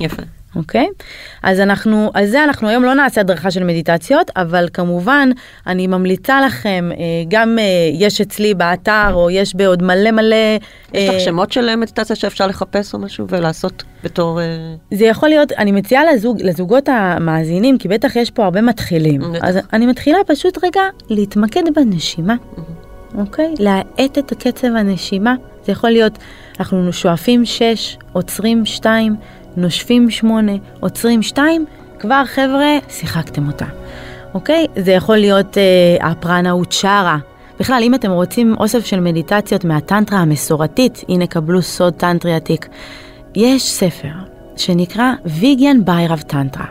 [0.00, 0.22] יפה.
[0.56, 0.86] אוקיי?
[1.42, 5.28] אז אנחנו, על זה אנחנו היום לא נעשה הדרכה של מדיטציות, אבל כמובן,
[5.66, 6.96] אני ממליצה לכם, אה,
[7.28, 10.36] גם אה, יש אצלי באתר, או יש בעוד מלא מלא...
[10.94, 14.40] יש אה, לך שמות של מדיטציה שאפשר לחפש או משהו ולעשות בתור...
[14.40, 14.46] אה,
[14.90, 19.20] זה יכול להיות, אני מציעה לזוג, לזוגות המאזינים, כי בטח יש פה הרבה מתחילים.
[19.20, 19.44] בטח.
[19.44, 22.34] אז אני מתחילה פשוט רגע להתמקד בנשימה,
[23.18, 23.54] אוקיי?
[23.58, 25.34] להאט את קצב הנשימה.
[25.64, 26.18] זה יכול להיות,
[26.60, 29.16] אנחנו שואפים 6, עוצרים 2,
[29.56, 31.64] נושפים 8, עוצרים 2,
[31.98, 33.66] כבר חבר'ה, שיחקתם אותה.
[34.34, 34.66] אוקיי?
[34.76, 37.18] זה יכול להיות אה, הפרנה אוצ'רה.
[37.60, 42.68] בכלל, אם אתם רוצים אוסף של מדיטציות מהטנטרה המסורתית, הנה קבלו סוד טנטרי עתיק.
[43.34, 44.12] יש ספר
[44.56, 46.66] שנקרא ויגיאן ביירב טנטרה,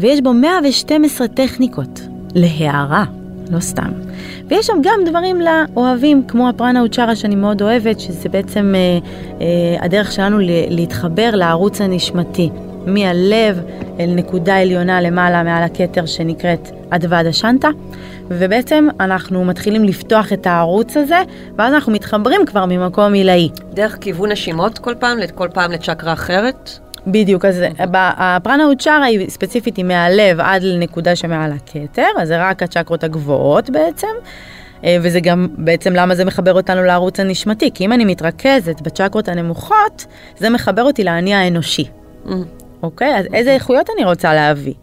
[0.00, 2.00] ויש בו 112 טכניקות
[2.34, 3.04] להערה,
[3.50, 4.07] לא סתם.
[4.48, 8.98] ויש שם גם דברים לאוהבים, כמו הפרנה אוצ'רה שאני מאוד אוהבת, שזה בעצם אה,
[9.40, 10.38] אה, הדרך שלנו
[10.70, 12.50] להתחבר לערוץ הנשמתי,
[12.86, 13.60] מהלב
[14.00, 17.68] אל נקודה עליונה למעלה מעל הכתר שנקראת אדוודה שנטה,
[18.28, 21.22] ובעצם אנחנו מתחילים לפתוח את הערוץ הזה,
[21.56, 23.48] ואז אנחנו מתחברים כבר ממקום עילאי.
[23.72, 26.87] דרך כיוון נשימות כל פעם, כל פעם לצ'קרה אחרת?
[27.12, 32.48] בדיוק, אז ב- הפרנה אוצ'רה היא ספציפית היא מהלב עד לנקודה שמעל הכתר, אז זה
[32.48, 34.06] רק הצ'קרות הגבוהות בעצם.
[34.84, 39.28] אה, וזה גם בעצם למה זה מחבר אותנו לערוץ הנשמתי, כי אם אני מתרכזת בצ'קרות
[39.28, 40.06] הנמוכות,
[40.38, 41.84] זה מחבר אותי לאני האנושי.
[42.26, 42.30] Mm.
[42.82, 43.18] אוקיי?
[43.18, 44.74] אז איזה איכויות אני רוצה להביא?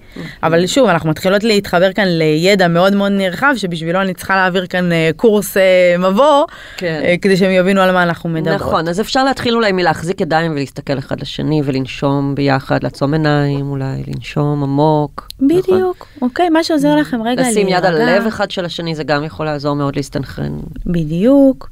[0.43, 4.91] אבל שוב, אנחנו מתחילות להתחבר כאן לידע מאוד מאוד נרחב, שבשבילו אני צריכה להעביר כאן
[4.91, 6.45] אה, קורס אה, מבוא,
[6.77, 7.01] כן.
[7.03, 8.61] אה, כדי שהם יבינו על מה אנחנו מדברות.
[8.61, 14.03] נכון, אז אפשר להתחיל אולי מלהחזיק ידיים ולהסתכל אחד לשני ולנשום ביחד, לעצום עיניים אולי,
[14.07, 15.27] לנשום עמוק.
[15.39, 15.61] נכון?
[15.61, 16.49] בדיוק, אוקיי?
[16.49, 17.95] מה שעוזר לכם רגע לשים יד על.
[17.95, 20.59] לב אחד של השני, זה גם יכול לעזור מאוד להסתנכרן.
[20.85, 21.69] בדיוק.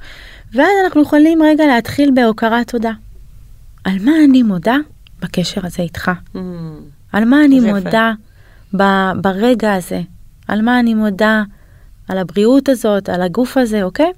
[0.54, 2.92] ואז אנחנו יכולים רגע להתחיל בהוקרת תודה.
[3.84, 4.76] על מה אני מודה
[5.22, 6.12] בקשר הזה איתך?
[6.36, 6.40] Mm.
[7.14, 7.80] על מה אני זה יפה.
[8.78, 10.02] ב- ברגע הזה?
[10.48, 11.44] על מה אני מודה?
[12.08, 14.12] על הבריאות הזאת, על הגוף הזה, אוקיי?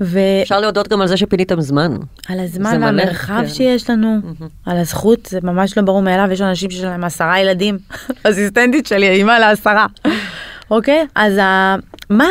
[0.00, 1.96] ועל אפשר להודות גם על זה שפיניתם זמן.
[2.28, 3.48] זה הזמן והמרחב כן.
[3.48, 4.18] שיש לנו,
[4.66, 7.78] על הזכות, זה ממש לא ברור מאליו, יש אנשים שיש להם עשרה ילדים,
[8.28, 9.86] אסיסטנטית שלי, אימא לעשרה,
[10.70, 11.06] אוקיי?
[11.14, 11.76] אז ה-
[12.10, 12.28] מה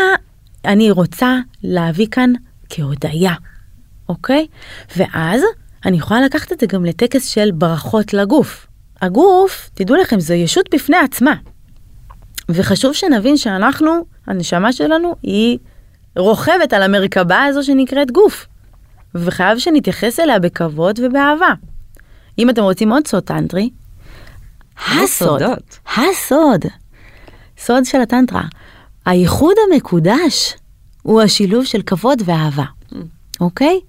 [0.65, 2.33] אני רוצה להביא כאן
[2.69, 3.33] כהודיה,
[4.09, 4.47] אוקיי?
[4.97, 5.41] ואז
[5.85, 8.66] אני יכולה לקחת את זה גם לטקס של ברכות לגוף.
[9.01, 11.33] הגוף, תדעו לכם, זו ישות בפני עצמה.
[12.49, 15.57] וחשוב שנבין שאנחנו, הנשמה שלנו, היא
[16.17, 18.47] רוכבת על המרכבה הזו שנקראת גוף.
[19.15, 21.53] וחייב שנתייחס אליה בכבוד ובאהבה.
[22.39, 23.69] אם אתם רוצים עוד סוד טנטרי,
[24.87, 25.41] הסוד.
[25.95, 26.65] הסוד,
[27.57, 28.43] סוד של הטנטרה,
[29.05, 30.55] הייחוד המקודש
[31.03, 32.63] הוא השילוב של כבוד ואהבה,
[33.41, 33.79] אוקיי?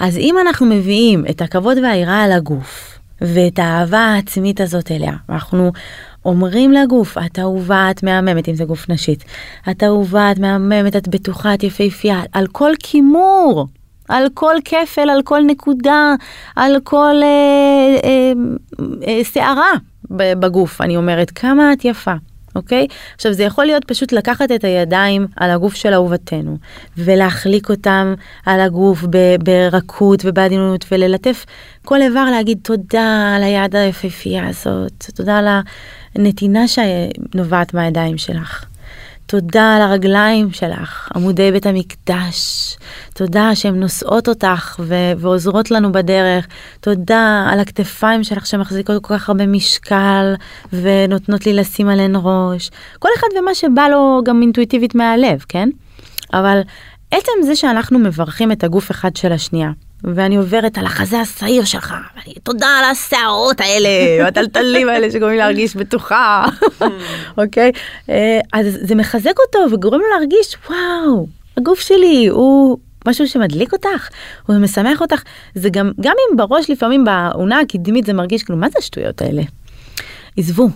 [0.00, 2.89] אז אם אנחנו מביאים את הכבוד והיראה על הגוף,
[3.20, 5.72] ואת האהבה העצמית הזאת אליה, אנחנו
[6.24, 9.24] אומרים לגוף, את אהובה, את מהממת, אם זה גוף נשית,
[9.70, 13.66] את אהובה, את מהממת, את בטוחה, את יפהפייה, על כל כימור,
[14.08, 16.14] על כל כפל, על כל נקודה,
[16.56, 18.32] על כל אה, אה,
[19.06, 19.72] אה, שערה
[20.10, 22.14] ב- בגוף, אני אומרת, כמה את יפה,
[22.54, 22.86] אוקיי?
[23.14, 26.56] עכשיו זה יכול להיות פשוט לקחת את הידיים על הגוף של אהובתנו
[26.98, 28.14] ולהחליק אותם
[28.46, 29.04] על הגוף
[29.44, 31.46] ברכות ובעדינות וללטף
[31.84, 35.46] כל איבר להגיד תודה על היד היפהפייה הזאת, תודה על
[36.14, 38.69] הנתינה שנובעת מהידיים שלך.
[39.30, 42.76] תודה על הרגליים שלך, עמודי בית המקדש.
[43.14, 46.46] תודה שהן נושאות אותך ו- ועוזרות לנו בדרך.
[46.80, 50.34] תודה על הכתפיים שלך שמחזיקות כל כך הרבה משקל
[50.72, 52.70] ונותנות לי לשים עליהן ראש.
[52.98, 55.68] כל אחד ומה שבא לו גם אינטואיטיבית מהלב, כן?
[56.32, 56.60] אבל
[57.10, 59.70] עצם זה שאנחנו מברכים את הגוף אחד של השנייה,
[60.04, 63.88] ואני עוברת על החזה השעיר שלך, ואני, תודה על השערות האלה,
[64.28, 66.44] הטלטלים האלה שגורמים להרגיש בטוחה,
[67.38, 67.72] אוקיי?
[68.08, 74.08] אה, אז זה מחזק אותו וגורם לו להרגיש, וואו, הגוף שלי הוא משהו שמדליק אותך,
[74.46, 75.22] הוא משמח אותך,
[75.54, 79.42] זה גם, גם אם בראש לפעמים באונה הקדמית זה מרגיש כאילו, מה זה השטויות האלה?
[80.36, 80.68] עזבו,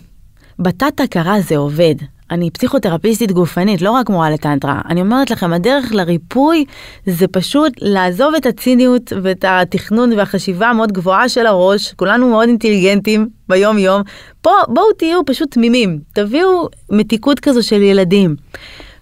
[0.58, 1.94] בתת הכרה זה עובד.
[2.34, 4.80] אני פסיכותרפיסטית גופנית, לא רק מורה לטנטרה.
[4.88, 6.64] אני אומרת לכם, הדרך לריפוי
[7.06, 13.28] זה פשוט לעזוב את הציניות ואת התכנון והחשיבה המאוד גבוהה של הראש, כולנו מאוד אינטליגנטים
[13.48, 14.02] ביום יום.
[14.42, 18.36] פה בואו תהיו פשוט תמימים, תביאו מתיקות כזו של ילדים.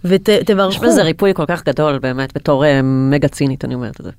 [0.04, 0.72] ותברכו.
[0.72, 4.10] יש בזה ריפוי כל כך גדול באמת, בתור uh, מגה צינית אני אומרת את זה.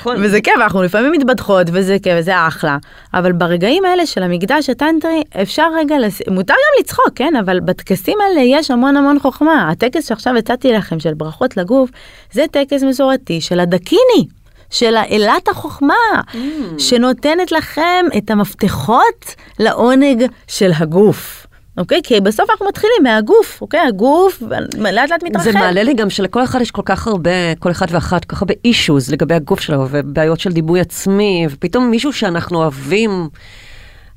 [0.00, 0.16] נכון.
[0.22, 2.78] וזה כיף, אנחנו לפעמים מתבדחות וזה כיף וזה אחלה,
[3.14, 6.22] אבל ברגעים האלה של המקדש הטנטרי אפשר רגע, לס...
[6.30, 9.70] מותר גם לצחוק, כן, אבל בטקסים האלה יש המון המון חוכמה.
[9.70, 11.90] הטקס שעכשיו הצעתי לכם של ברכות לגוף,
[12.32, 14.26] זה טקס מסורתי של הדקיני.
[14.70, 16.36] של אלת החוכמה, mm.
[16.78, 21.45] שנותנת לכם את המפתחות לעונג של הגוף.
[21.78, 22.00] אוקיי?
[22.04, 23.80] כי בסוף אנחנו מתחילים מהגוף, אוקיי?
[23.80, 24.42] הגוף
[24.78, 25.44] לאט לאט מתרחב.
[25.44, 28.42] זה מעלה לי גם שלכל אחד יש כל כך הרבה, כל אחד ואחת, כל כך
[28.42, 33.28] הרבה אישוז לגבי הגוף שלו, ובעיות של דימוי עצמי, ופתאום מישהו שאנחנו אוהבים...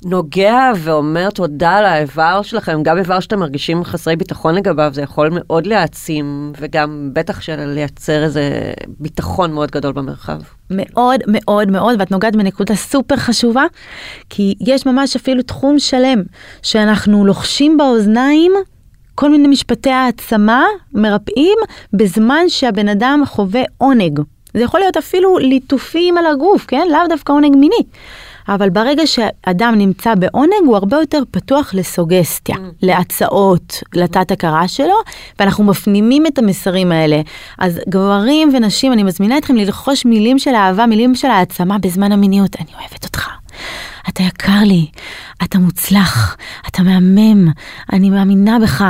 [0.06, 5.30] נוגע ואומר תודה על האיבר שלכם, גם איבר שאתם מרגישים חסרי ביטחון לגביו, זה יכול
[5.32, 10.40] מאוד להעצים, וגם בטח לייצר איזה ביטחון מאוד גדול במרחב.
[10.70, 13.64] מאוד מאוד מאוד, ואת נוגעת בנקודה סופר חשובה,
[14.30, 16.22] כי יש ממש אפילו תחום שלם
[16.62, 18.52] שאנחנו לוחשים באוזניים.
[19.16, 21.58] כל מיני משפטי העצמה מרפאים
[21.94, 24.20] בזמן שהבן אדם חווה עונג.
[24.54, 26.88] זה יכול להיות אפילו ליטופים על הגוף, כן?
[26.92, 27.84] לאו דווקא עונג מיני.
[28.48, 32.60] אבל ברגע שאדם נמצא בעונג הוא הרבה יותר פתוח לסוגסטיה, mm.
[32.82, 34.96] להצעות, לתת הכרה שלו,
[35.40, 37.22] ואנחנו מפנימים את המסרים האלה.
[37.58, 42.56] אז גברים ונשים, אני מזמינה אתכם ללחוש מילים של אהבה, מילים של העצמה בזמן המיניות.
[42.60, 43.30] אני אוהבת אותך.
[44.10, 44.88] אתה יקר לי,
[45.44, 47.48] אתה מוצלח, אתה מהמם,
[47.94, 48.86] אני מאמינה בך,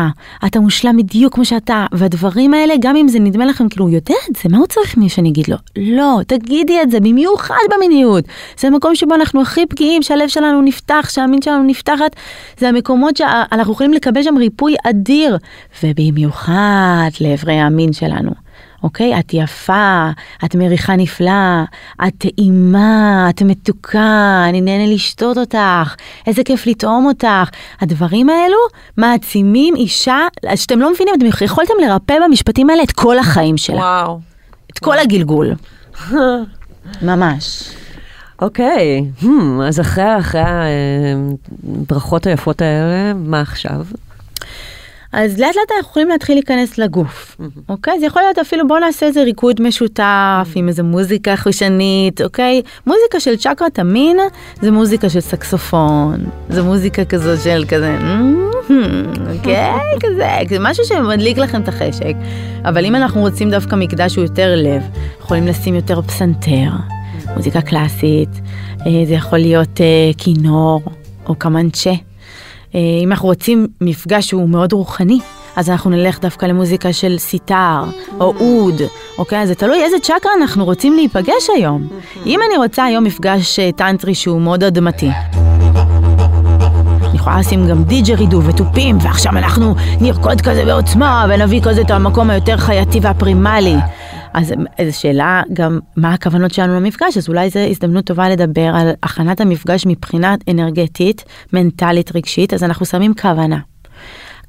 [0.46, 4.16] אתה מושלם בדיוק כמו שאתה, והדברים האלה, גם אם זה נדמה לכם כאילו, הוא יודע
[4.30, 5.58] את זה, מה הוא צריך ממי שאני אגיד לו?
[5.76, 8.26] לא, תגידי את זה, במיוחד במיניות.
[8.58, 12.16] זה המקום שבו אנחנו הכי פגיעים, שהלב שלנו נפתח, שהמין שלנו נפתחת,
[12.58, 15.38] זה המקומות שאנחנו יכולים לקבל שם ריפוי אדיר,
[15.84, 18.49] ובמיוחד לאברי המין שלנו.
[18.84, 19.20] אוקיי?
[19.20, 20.10] את יפה,
[20.46, 21.64] את מריחה נפלא,
[22.08, 25.96] את טעימה, את מתוקה, אני נהנה לשתות אותך,
[26.28, 27.50] איזה כיף לטעום אותך.
[27.82, 28.58] הדברים האלו
[28.98, 30.20] מעצימים אישה,
[30.56, 33.76] שאתם לא מבינים, אתם יכולתם לרפא במשפטים האלה את כל החיים שלה.
[33.76, 34.20] וואו.
[34.74, 35.54] את כל הגלגול.
[37.02, 37.72] ממש.
[38.42, 39.24] אוקיי, okay.
[39.24, 40.42] hmm, אז אחרי, אחרי
[41.64, 43.86] הברכות היפות האלה, מה עכשיו?
[45.12, 47.38] אז לאט לאט אנחנו יכולים להתחיל להיכנס לגוף,
[47.70, 48.00] אוקיי?
[48.00, 52.62] זה יכול להיות אפילו בוא נעשה איזה ריקוד משותף עם איזה מוזיקה חושנית, אוקיי?
[52.88, 54.18] מוזיקה של צ'קרת המין
[54.62, 57.98] זה מוזיקה של סקסופון, זה מוזיקה כזו של כזה,
[59.38, 59.80] אוקיי?
[60.04, 62.14] כזה, זה משהו שמדליק לכם את החשק.
[62.66, 64.84] אבל אם אנחנו רוצים דווקא מקדש שהוא יותר לב,
[65.20, 66.70] יכולים לשים יותר פסנתר,
[67.36, 68.30] מוזיקה קלאסית,
[68.88, 70.82] אה, זה יכול להיות אה, כינור
[71.28, 72.09] או קמנצ'ה.
[72.76, 75.20] אה, אם אנחנו רוצים מפגש שהוא מאוד רוחני,
[75.56, 77.84] אז אנחנו נלך דווקא למוזיקה של סיטאר
[78.20, 78.82] או אוד,
[79.18, 79.40] אוקיי?
[79.42, 81.88] אז זה תלוי איזה צ'קרה אנחנו רוצים להיפגש היום.
[82.26, 85.10] אם אני רוצה היום מפגש אה, טנטרי שהוא מאוד אדמתי.
[87.10, 92.30] אני יכולה לשים גם דיג'רידו ותופים, ועכשיו אנחנו נרקוד כזה בעוצמה ונביא כזה את המקום
[92.30, 93.76] היותר חייתי והפרימלי.
[94.34, 98.92] אז איזו שאלה גם מה הכוונות שלנו למפגש, אז אולי זו הזדמנות טובה לדבר על
[99.04, 103.60] הכנת המפגש מבחינה אנרגטית, מנטלית, רגשית, אז אנחנו שמים כוונה.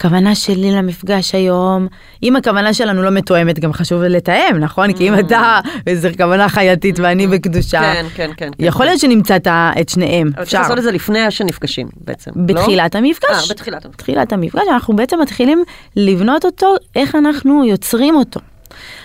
[0.01, 1.87] הכוונה שלי למפגש היום,
[2.23, 4.93] אם הכוונה שלנו לא מתואמת, גם חשוב לתאם, נכון?
[4.93, 5.21] כי אם mm.
[5.21, 7.31] אתה איזו כוונה חייתית ואני mm.
[7.31, 8.51] בקדושה, כן, כן, כן.
[8.59, 9.39] יכול להיות שנמצא
[9.81, 10.31] את שניהם.
[10.43, 12.41] אפשר לעשות את זה לפני שנפגשים בעצם, לא?
[12.41, 13.51] אה, בתחילת המפגש.
[13.51, 15.63] בתחילת המפגש, אנחנו בעצם מתחילים
[15.97, 18.41] לבנות אותו, איך אנחנו יוצרים אותו.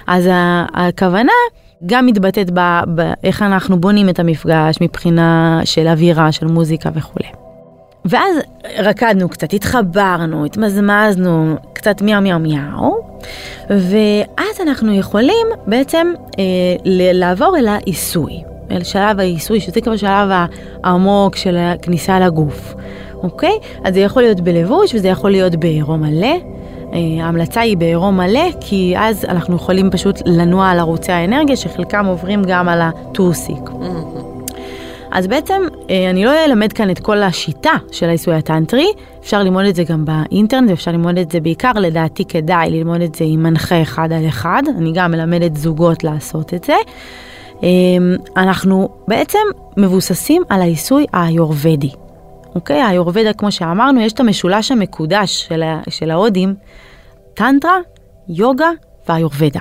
[0.07, 0.29] אז
[0.73, 1.31] הכוונה
[1.85, 2.51] גם מתבטאת
[2.87, 7.29] באיך אנחנו בונים את המפגש מבחינה של אווירה, של מוזיקה וכולי.
[8.05, 8.37] ואז
[8.79, 12.99] רקדנו קצת, התחברנו, התמזמזנו, קצת מיהו מיהו מיהו,
[13.69, 16.07] ואז אנחנו יכולים בעצם
[16.39, 16.43] אה,
[17.13, 20.29] לעבור אל העיסוי, אל שלב העיסוי, שזה כבר שלב
[20.83, 22.73] העמוק של הכניסה לגוף,
[23.13, 23.59] אוקיי?
[23.83, 26.54] אז זה יכול להיות בלבוש וזה יכול להיות בעירום מלא.
[27.21, 32.43] ההמלצה היא בעירום מלא, כי אז אנחנו יכולים פשוט לנוע על ערוצי האנרגיה, שחלקם עוברים
[32.47, 33.69] גם על הטוסיק.
[35.11, 38.87] אז בעצם אה, אני לא אלמד כאן את כל השיטה של העיסוי הטנטרי,
[39.21, 43.15] אפשר ללמוד את זה גם באינטרנט ואפשר ללמוד את זה בעיקר, לדעתי כדאי ללמוד את
[43.15, 46.75] זה עם מנחה אחד על אחד, אני גם מלמדת זוגות לעשות את זה.
[47.63, 47.69] אה,
[48.37, 49.39] אנחנו בעצם
[49.77, 52.04] מבוססים על העיסוי האיורבדי.
[52.55, 52.81] אוקיי?
[52.81, 56.55] האיורבדה, כמו שאמרנו, יש את המשולש המקודש של, של ההודים,
[57.33, 57.77] טנטרה,
[58.29, 58.69] יוגה
[59.09, 59.59] והאיורבדה.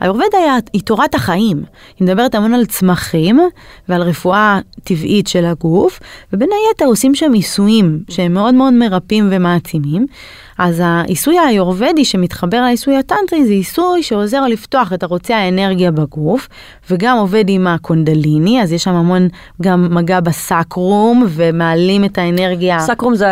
[0.00, 0.38] האיורבדה
[0.72, 1.62] היא תורת החיים,
[1.98, 3.40] היא מדברת המון על צמחים
[3.88, 6.00] ועל רפואה טבעית של הגוף,
[6.32, 10.06] ובין היתר עושים שם עיסויים שהם מאוד מאוד מרפאים ומעצימים.
[10.58, 16.48] אז העיסוי האיורבדי שמתחבר לעיסוי הטנטרי זה עיסוי שעוזר לפתוח את ערוצי האנרגיה בגוף,
[16.90, 19.28] וגם עובד עם הקונדליני, אז יש שם המון
[19.62, 22.80] גם מגע בסקרום, ומעלים את האנרגיה.
[22.80, 23.28] סקרום זה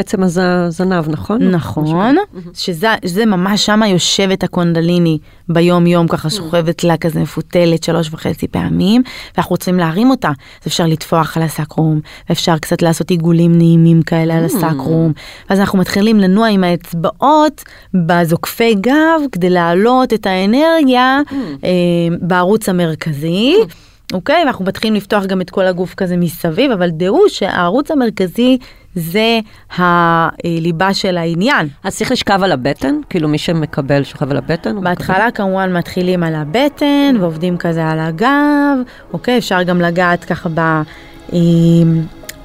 [0.00, 1.42] עצם הזנב, נכון?
[1.42, 2.16] נכון,
[2.54, 8.48] שזה, שזה ממש שם יושבת הקונדליני ביום יום, ככה שוכבת לה כזה מפותלת שלוש וחצי
[8.48, 9.02] פעמים,
[9.36, 14.34] ואנחנו רוצים להרים אותה, אז אפשר לטפוח על הסקרום, ואפשר קצת לעשות עיגולים נעימים כאלה
[14.36, 15.12] על הסקרום,
[15.50, 21.34] ואז אנחנו מתחילים לנוע עם האצבעות בזוקפי גב כדי להעלות את האנרגיה mm.
[21.64, 23.54] אה, בערוץ המרכזי.
[23.62, 23.90] Mm.
[24.12, 24.42] אוקיי?
[24.44, 28.58] ואנחנו מתחילים לפתוח גם את כל הגוף כזה מסביב, אבל דעו שהערוץ המרכזי
[28.94, 29.40] זה
[29.76, 31.68] הליבה של העניין.
[31.84, 33.00] אז צריך לשכב על הבטן?
[33.10, 34.80] כאילו מי שמקבל שוכב על הבטן?
[34.84, 35.30] בהתחלה מקבל?
[35.34, 38.78] כמובן מתחילים על הבטן ועובדים כזה על הגב,
[39.12, 39.38] אוקיי?
[39.38, 40.60] אפשר גם לגעת ככה ב...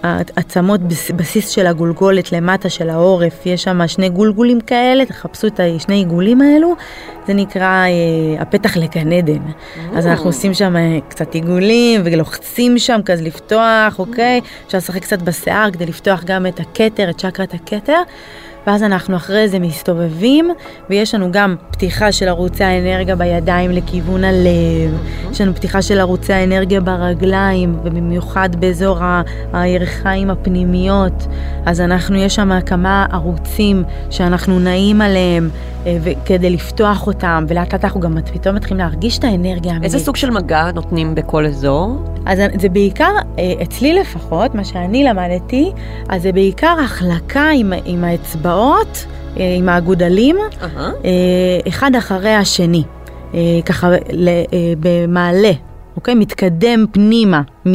[0.06, 0.82] העצמות
[1.16, 6.42] בסיס של הגולגולת למטה של העורף, יש שם שני גולגולים כאלה, תחפשו את השני עיגולים
[6.42, 6.76] האלו,
[7.28, 9.34] זה נקרא אה, הפתח לגן עדן.
[9.36, 9.80] Mm.
[9.98, 14.42] אז אנחנו עושים שם אה, קצת עיגולים ולוחצים שם כזה לפתוח, אוקיי?
[14.66, 18.02] אפשר לשחק קצת בשיער כדי לפתוח גם את הכתר, את צ'קרת הכתר.
[18.68, 20.50] ואז אנחנו אחרי זה מסתובבים,
[20.90, 24.98] ויש לנו גם פתיחה של ערוצי האנרגיה בידיים לכיוון הלב,
[25.32, 29.00] יש לנו פתיחה של ערוצי האנרגיה ברגליים, ובמיוחד באזור
[29.54, 31.28] הירכיים הפנימיות,
[31.66, 35.50] אז אנחנו, יש שם כמה ערוצים שאנחנו נעים עליהם.
[35.86, 39.74] אה, כדי לפתוח אותם, ולאט לאט אנחנו גם פתאום מתחילים להרגיש את האנרגיה.
[39.84, 42.04] איזה סוג של מגע נותנים בכל אזור?
[42.26, 45.72] אז זה בעיקר, אה, אצלי לפחות, מה שאני למדתי,
[46.10, 49.06] אז זה בעיקר החלקה עם, עם האצבעות,
[49.38, 51.08] אה, עם האגודלים, uh-huh.
[51.68, 52.84] אחד אחרי השני,
[53.66, 53.90] ככה
[54.80, 55.52] במעלה,
[55.96, 56.16] אוקיי?
[56.16, 57.72] מתקדם פנימה, מ,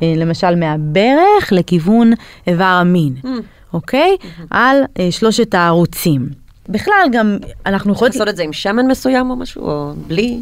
[0.00, 2.12] למשל מהברך לכיוון
[2.46, 3.26] איבר המין, mm.
[3.72, 4.16] אוקיי?
[4.20, 4.42] Mm-hmm.
[4.50, 4.76] על
[5.10, 6.39] שלושת הערוצים.
[6.70, 8.14] בכלל גם אנחנו יכולות...
[8.14, 10.40] לעשות את זה עם שמן מסוים או משהו, או בלי?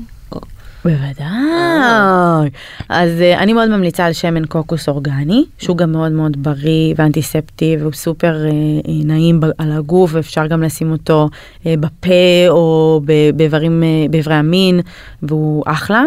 [0.85, 2.51] בוודאי.
[2.89, 7.77] אז uh, אני מאוד ממליצה על שמן קוקוס אורגני, שהוא גם מאוד מאוד בריא ואנטיספטי
[7.81, 13.01] והוא סופר uh, נעים על הגוף, ואפשר גם לשים אותו uh, בפה או
[13.37, 14.81] באיברים, באיברי המין,
[15.23, 16.05] והוא אחלה.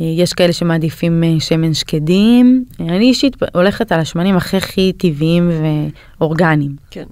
[0.00, 2.64] יש כאלה שמעדיפים שמן שקדים.
[2.80, 5.50] אני אישית הולכת על השמנים הכי הכי טבעיים
[6.20, 6.76] ואורגניים.
[6.90, 7.04] כן.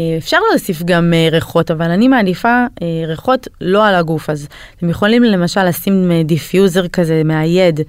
[0.00, 4.48] אה, אפשר להוסיף גם אה, ריחות, אבל אני מעדיפה אה, ריחות לא על הגוף, אז
[4.76, 7.80] אתם יכולים למשל לשים דיפיוזר כזה מאייד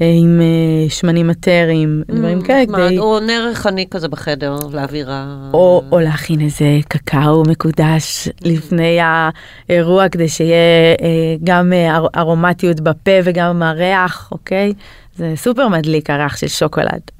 [0.00, 0.40] עם
[0.88, 2.98] שמנים אתריים, mm, דברים כאלה.
[2.98, 5.24] או נר ריחני כזה בחדר, לאווירה.
[5.52, 10.96] או, או להכין איזה קקאו מקודש לפני האירוע, כדי שיהיה
[11.44, 11.72] גם
[12.16, 14.72] ארומטיות בפה וגם הריח, אוקיי?
[15.16, 17.19] זה סופר מדליק הריח של שוקולד.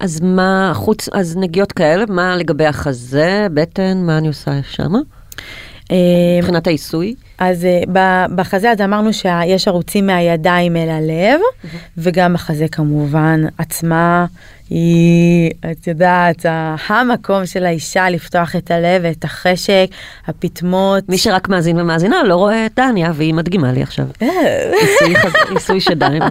[0.00, 4.92] אז מה, חוץ, אז נגיעות כאלה, מה לגבי החזה, בטן, מה אני עושה שם?
[5.90, 5.96] אה,
[6.38, 7.14] מבחינת העיסוי?
[7.38, 7.90] אז uh,
[8.34, 11.40] בחזה אז אמרנו שיש ערוצים מהידיים אל הלב.
[11.98, 14.26] וגם בחזה כמובן עצמה
[14.70, 16.46] היא, את יודעת,
[16.88, 19.86] המקום של האישה לפתוח את הלב ואת החשק,
[20.26, 21.08] הפטמות.
[21.08, 24.04] מי שרק מאזין ומאזינה לא רואה את דניה והיא מדגימה לי עכשיו.
[24.22, 24.28] אה.
[25.50, 26.22] עיסוי שדיים.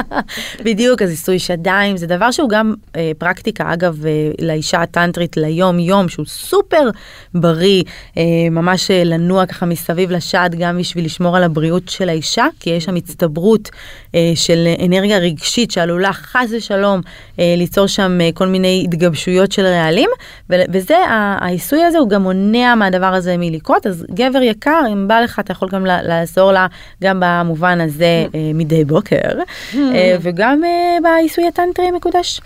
[0.64, 5.78] בדיוק, אז עיסוי שדיים זה דבר שהוא גם אה, פרקטיקה, אגב, אה, לאישה הטנטרית ליום
[5.78, 6.90] יום, שהוא סופר
[7.34, 7.82] בריא,
[8.16, 12.70] אה, ממש אה, לנוע ככה מסביב לשד גם בשביל לשמור על הבריאות של האישה, כי
[12.70, 13.70] יש שם הצטברות
[14.14, 17.00] אה, של אנרגיה רגשית שעלולה חס ושלום
[17.38, 20.10] אה, ליצור שם אה, כל מיני התגבשויות של רעלים,
[20.50, 25.38] וזה, העיסוי הזה הוא גם מונע מהדבר הזה מלקרות, אז גבר יקר, אם בא לך,
[25.38, 26.66] אתה יכול גם לעזור לה
[27.02, 28.36] גם במובן הזה mm.
[28.54, 29.16] מדי בוקר,
[29.72, 29.76] mm.
[30.22, 30.62] וגם
[31.02, 32.40] בעיסוי הטנטרי המקודש.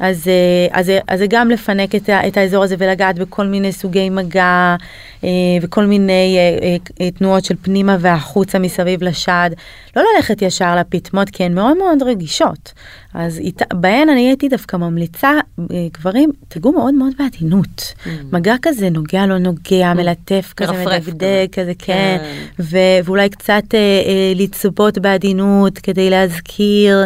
[0.00, 4.10] אז, אה, אז, אז זה גם לפנק את, את האזור הזה ולגעת בכל מיני סוגי
[4.10, 4.76] מגע
[5.24, 5.28] אה,
[5.62, 9.50] וכל מיני אה, אה, תנועות של פנימה והחוצה מסביב לשד.
[9.96, 12.72] לא ללכת ישר לפטמות כי הן מאוד מאוד רגישות.
[13.14, 17.94] אז אית, בהן אני הייתי דווקא ממליצה, אה, גברים, תגעו מאוד מאוד בעדינות.
[18.32, 20.72] מגע כזה נוגע לא נוגע, מלטף כזה,
[21.08, 21.72] מדגדג כזה.
[21.78, 22.18] כן.
[22.20, 22.24] כן.
[22.60, 27.04] ו- ואולי קצת אה, אה, לצפות בעדינות כדי להזכיר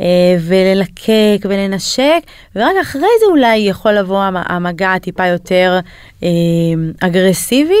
[0.00, 0.04] אה,
[0.40, 1.10] וללקק
[1.44, 2.20] ולנשק,
[2.56, 5.78] ורק אחרי זה אולי יכול לבוא המ- המגע הטיפה יותר
[7.00, 7.74] אגרסיבי,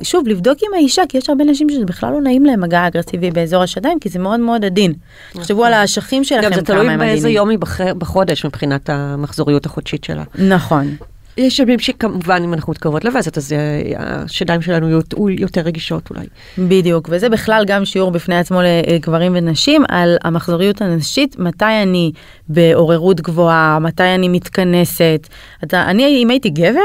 [0.00, 3.30] ושוב, לבדוק עם האישה, כי יש הרבה נשים שזה בכלל לא נעים להם מגע אגרסיבי
[3.30, 4.92] באזור השדיים, כי זה מאוד מאוד עדין.
[5.32, 6.52] תחשבו על האשכים שלכם נכון.
[6.52, 7.36] גם זה כמה תלוי הם באיזה עדינים.
[7.36, 10.22] יום היא בח- בחודש מבחינת המחזוריות החודשית שלה.
[10.38, 10.96] נכון.
[11.36, 13.58] יש ימים שכמובן אם אנחנו מתקרבות לווסת אז אה,
[13.98, 16.26] השדיים שלנו יהיו יותר רגישות אולי.
[16.58, 22.12] בדיוק, וזה בכלל גם שיעור בפני עצמו לגברים ונשים על המחזוריות הנשית, מתי אני
[22.48, 25.28] בעוררות גבוהה, מתי אני מתכנסת.
[25.64, 26.80] אתה, אני, אם הייתי גבר,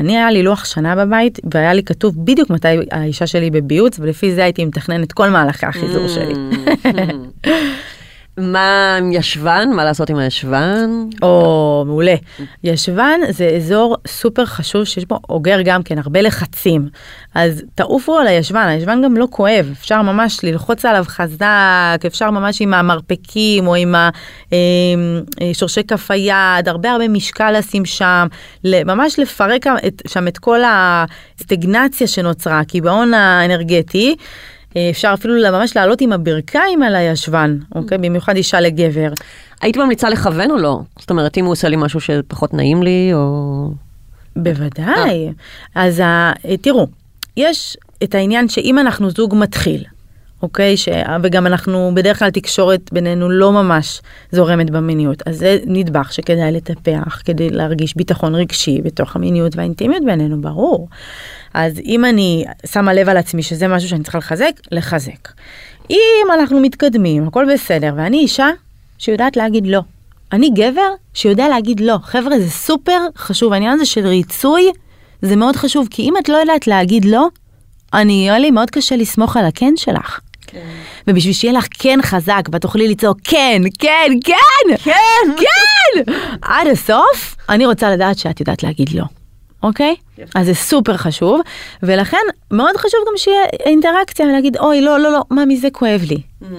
[0.00, 4.34] אני היה לי לוח שנה בבית, והיה לי כתוב בדיוק מתי האישה שלי בביוץ, ולפי
[4.34, 6.34] זה הייתי מתכנן את כל מהלכי החיזור שלי.
[8.38, 9.68] מה עם ישבן?
[9.72, 10.90] מה לעשות עם הישבן?
[11.22, 12.14] או, מעולה.
[12.64, 16.88] ישבן זה אזור סופר חשוב שיש בו אוגר גם כן, הרבה לחצים.
[17.34, 22.60] אז תעופו על הישבן, הישבן גם לא כואב, אפשר ממש ללחוץ עליו חזק, אפשר ממש
[22.60, 24.58] עם המרפקים או עם אה,
[25.52, 28.26] שורשי כף היד, הרבה הרבה משקל לשים שם,
[28.64, 29.64] ממש לפרק
[30.06, 34.16] שם את כל הסטגנציה שנוצרה, הקיבעון האנרגטי.
[34.76, 37.98] אה, אפשר אפילו ממש לעלות עם הברכיים על הישבן, אוקיי?
[37.98, 39.10] במיוחד אישה לגבר.
[39.62, 40.78] היית ממליצה לכוון או לא?
[40.98, 43.70] זאת אומרת אם הוא עושה לי משהו שפחות נעים לי או...
[44.36, 45.32] בוודאי.
[45.74, 46.32] אז ה...
[46.60, 46.86] תראו,
[47.36, 49.84] יש את העניין שאם אנחנו זוג מתחיל,
[50.42, 50.76] אוקיי?
[50.76, 50.88] ש...
[51.22, 54.00] וגם אנחנו, בדרך כלל תקשורת בינינו לא ממש
[54.32, 60.40] זורמת במיניות, אז זה נדבך שכדאי לטפח כדי להרגיש ביטחון רגשי בתוך המיניות והאינטימיות בינינו,
[60.40, 60.88] ברור.
[61.54, 65.28] אז אם אני שמה לב על עצמי שזה משהו שאני צריכה לחזק, לחזק.
[65.90, 68.48] אם אנחנו מתקדמים, הכל בסדר, ואני אישה
[68.98, 69.80] שיודעת להגיד לא.
[70.32, 71.96] אני גבר שיודע להגיד לא.
[72.02, 73.52] חבר'ה, זה סופר חשוב.
[73.52, 74.70] העניין הזה של ריצוי,
[75.22, 77.28] זה מאוד חשוב, כי אם את לא יודעת להגיד לא,
[77.94, 80.20] אני, יהיה לי מאוד קשה לסמוך על הכן שלך.
[81.06, 84.92] ובשביל שיהיה לך כן חזק ואת תוכלי לצעוק כן, כן, כן, כן,
[85.36, 89.04] כן, עד הסוף, אני רוצה לדעת שאת יודעת להגיד לא.
[89.62, 89.94] אוקיי?
[90.34, 91.40] אז זה סופר חשוב,
[91.82, 92.16] ולכן
[92.50, 96.18] מאוד חשוב גם שיהיה אינטראקציה ולהגיד, אוי, לא, לא, לא, מה מזה כואב לי,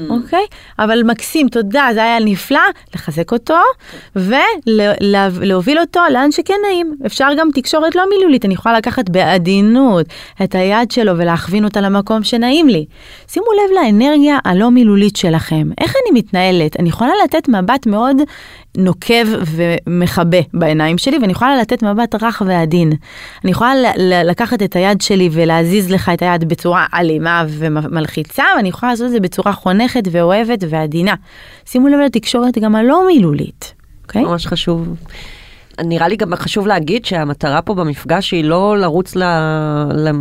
[0.09, 0.45] אוקיי?
[0.79, 2.59] אבל מקסים, תודה, זה היה נפלא,
[2.95, 3.57] לחזק אותו
[4.15, 6.95] ולהוביל אותו לאן שכן נעים.
[7.05, 10.05] אפשר גם תקשורת לא מילולית, אני יכולה לקחת בעדינות
[10.43, 12.85] את היד שלו ולהכווין אותה למקום שנעים לי.
[13.27, 16.79] שימו לב לאנרגיה הלא מילולית שלכם, איך אני מתנהלת?
[16.79, 18.17] אני יכולה לתת מבט מאוד
[18.77, 22.91] נוקב ומכבה בעיניים שלי, ואני יכולה לתת מבט רך ועדין.
[23.47, 23.73] אני יכולה
[24.23, 29.11] לקחת את היד שלי ולהזיז לך את היד בצורה אלימה ומלחיצה, ואני יכולה לעשות את
[29.11, 31.13] זה בצורה חונכת ואוהבת ועדינה.
[31.65, 33.73] שימו לב לתקשורת גם הלא מילולית,
[34.03, 34.23] אוקיי?
[34.23, 34.95] ממש חשוב.
[35.83, 39.23] נראה לי גם חשוב להגיד שהמטרה פה במפגש היא לא לרוץ ל...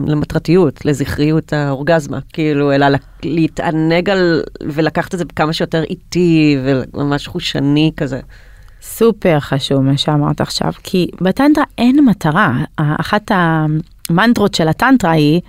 [0.07, 2.87] למטרתיות, לזכריות האורגזמה, כאילו, אלא
[3.23, 8.21] להתענג על ולקחת את זה כמה שיותר איטי וממש חושני כזה.
[8.83, 12.53] סופר חשוב מה שאמרת עכשיו, כי בטנטרה אין מטרה.
[12.77, 15.41] אחת המנטרות של הטנטרה היא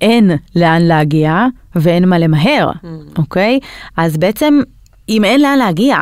[0.00, 2.70] אין לאן להגיע ואין מה למהר,
[3.18, 3.60] אוקיי?
[3.96, 4.60] אז בעצם
[5.08, 5.96] אם אין לאן להגיע,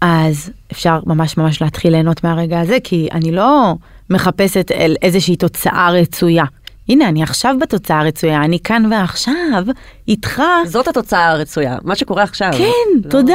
[0.00, 3.74] אז אפשר ממש ממש להתחיל ליהנות מהרגע הזה, כי אני לא
[4.10, 6.44] מחפשת אל איזושהי תוצאה רצויה.
[6.88, 9.64] הנה, אני עכשיו בתוצאה הרצויה, אני כאן ועכשיו,
[10.08, 10.42] איתך.
[10.66, 12.50] זאת התוצאה הרצויה, מה שקורה עכשיו.
[12.58, 13.10] כן, לא.
[13.10, 13.34] תודה,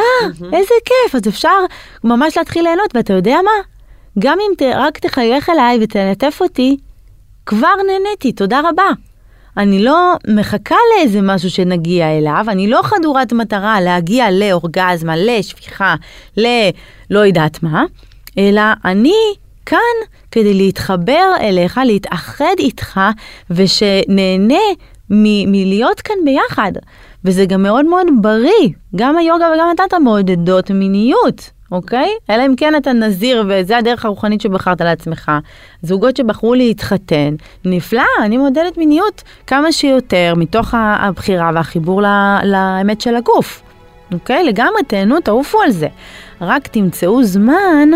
[0.53, 1.57] איזה כיף, אז אפשר
[2.03, 3.51] ממש להתחיל ליהנות, ואתה יודע מה?
[4.19, 6.77] גם אם ת, רק תחייך אליי ותלטף אותי,
[7.45, 8.89] כבר נהניתי, תודה רבה.
[9.57, 15.95] אני לא מחכה לאיזה משהו שנגיע אליו, אני לא חדורת מטרה להגיע לאורגזמה, לשפיכה,
[16.37, 16.47] ל...
[17.09, 17.83] לא יודעת מה,
[18.37, 19.15] אלא אני
[19.65, 19.79] כאן
[20.31, 22.99] כדי להתחבר אליך, להתאחד איתך,
[23.51, 24.53] ושנהנה
[25.09, 26.71] מ- מלהיות כאן ביחד.
[27.25, 31.49] וזה גם מאוד מאוד בריא, גם היוגה וגם הטנטרה מעודדות מיניות.
[31.71, 32.09] אוקיי?
[32.29, 35.31] אלא אם כן אתה נזיר וזה הדרך הרוחנית שבחרת לעצמך.
[35.81, 37.35] זוגות שבחרו להתחתן,
[37.65, 43.61] נפלא, אני מעודדת מיניות כמה שיותר מתוך הבחירה והחיבור ל- לאמת של הגוף.
[44.13, 44.43] אוקיי?
[44.43, 45.87] לגמרי, תהנו, תעופו על זה.
[46.41, 47.89] רק תמצאו זמן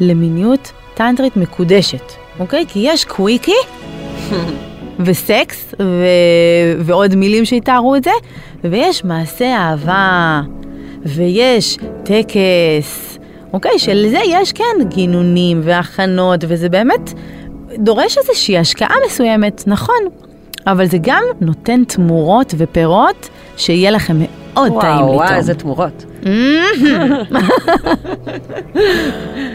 [0.00, 2.64] למיניות טנטרית מקודשת, אוקיי?
[2.68, 3.56] כי יש קוויקי
[5.04, 8.10] וסקס ו- ועוד מילים שיתארו את זה,
[8.64, 10.40] ויש מעשה אהבה,
[11.02, 13.18] ויש טקס,
[13.52, 13.78] אוקיי?
[13.78, 17.12] שלזה יש כן גינונים והכנות, וזה באמת
[17.78, 20.00] דורש איזושהי השקעה מסוימת, נכון,
[20.66, 24.16] אבל זה גם נותן תמורות ופירות שיהיה לכם
[24.54, 25.36] מאוד וואו, טעים וואו, לטעום.
[25.36, 26.04] איזה תמורות.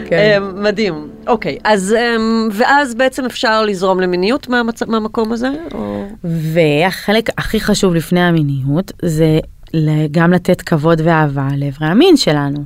[0.08, 0.38] כן.
[0.42, 0.94] אמ, מדהים.
[1.26, 5.50] אוקיי, אז, אמ, ואז בעצם אפשר לזרום למיניות מהמצ- מהמקום הזה?
[5.74, 9.38] או- והחלק הכי חשוב לפני המיניות זה
[10.10, 12.58] גם לתת כבוד ואהבה לאיברי המין שלנו,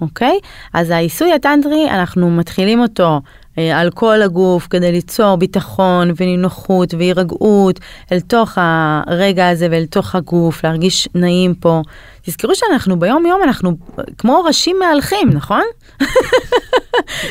[0.00, 0.38] אוקיי?
[0.74, 3.18] אז העיסוי הטנטרי, אנחנו מתחילים אותו אה,
[3.56, 7.80] על כל הגוף כדי ליצור ביטחון ונינוחות והירגעות
[8.12, 11.82] אל תוך הרגע הזה ואל תוך הגוף, להרגיש נעים פה.
[12.22, 13.76] תזכרו שאנחנו ביום יום אנחנו
[14.18, 15.62] כמו ראשים מהלכים, נכון?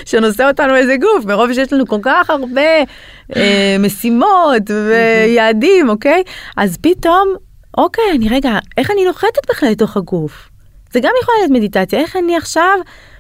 [0.06, 2.62] שנושא אותנו איזה גוף, מרוב שיש לנו כל כך הרבה
[3.36, 6.24] אה, משימות ויעדים, אוקיי?
[6.58, 7.28] אז פתאום,
[7.78, 10.50] אוקיי, אני רגע, איך אני נוחתת בכלל לתוך הגוף?
[10.94, 12.80] זה גם יכול להיות מדיטציה, איך אני עכשיו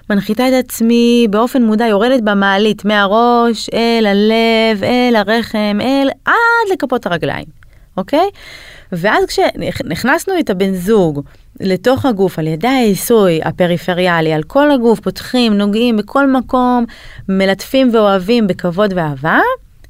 [0.09, 7.05] מנחיתה את עצמי באופן מודע, יורדת במעלית מהראש אל הלב, אל הרחם, אל עד לכפות
[7.05, 7.45] הרגליים,
[7.97, 8.29] אוקיי?
[8.91, 11.21] ואז כשנכנסנו את הבן זוג
[11.59, 16.85] לתוך הגוף על ידי העיסוי הפריפריאלי, על כל הגוף, פותחים, נוגעים בכל מקום,
[17.29, 19.39] מלטפים ואוהבים בכבוד ואהבה,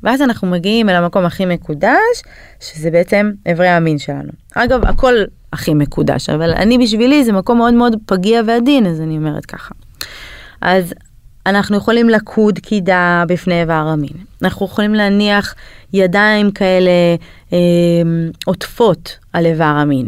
[0.03, 2.21] ואז אנחנו מגיעים אל המקום הכי מקודש,
[2.59, 4.31] שזה בעצם אברי המין שלנו.
[4.55, 5.13] אגב, הכל
[5.53, 9.73] הכי מקודש, אבל אני בשבילי זה מקום מאוד מאוד פגיע ועדין, אז אני אומרת ככה.
[10.63, 10.93] אז
[11.45, 14.13] אנחנו יכולים לקוד קידה בפני איבר המין.
[14.41, 15.55] אנחנו יכולים להניח
[15.93, 16.91] ידיים כאלה
[17.53, 17.57] אה,
[18.45, 20.07] עוטפות על איבר המין.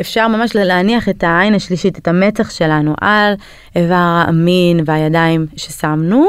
[0.00, 3.34] אפשר ממש להניח את העין השלישית, את המצח שלנו על
[3.76, 6.26] איבר המין והידיים ששמנו,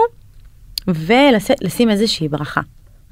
[0.88, 2.62] ולשים איזושהי ברכה.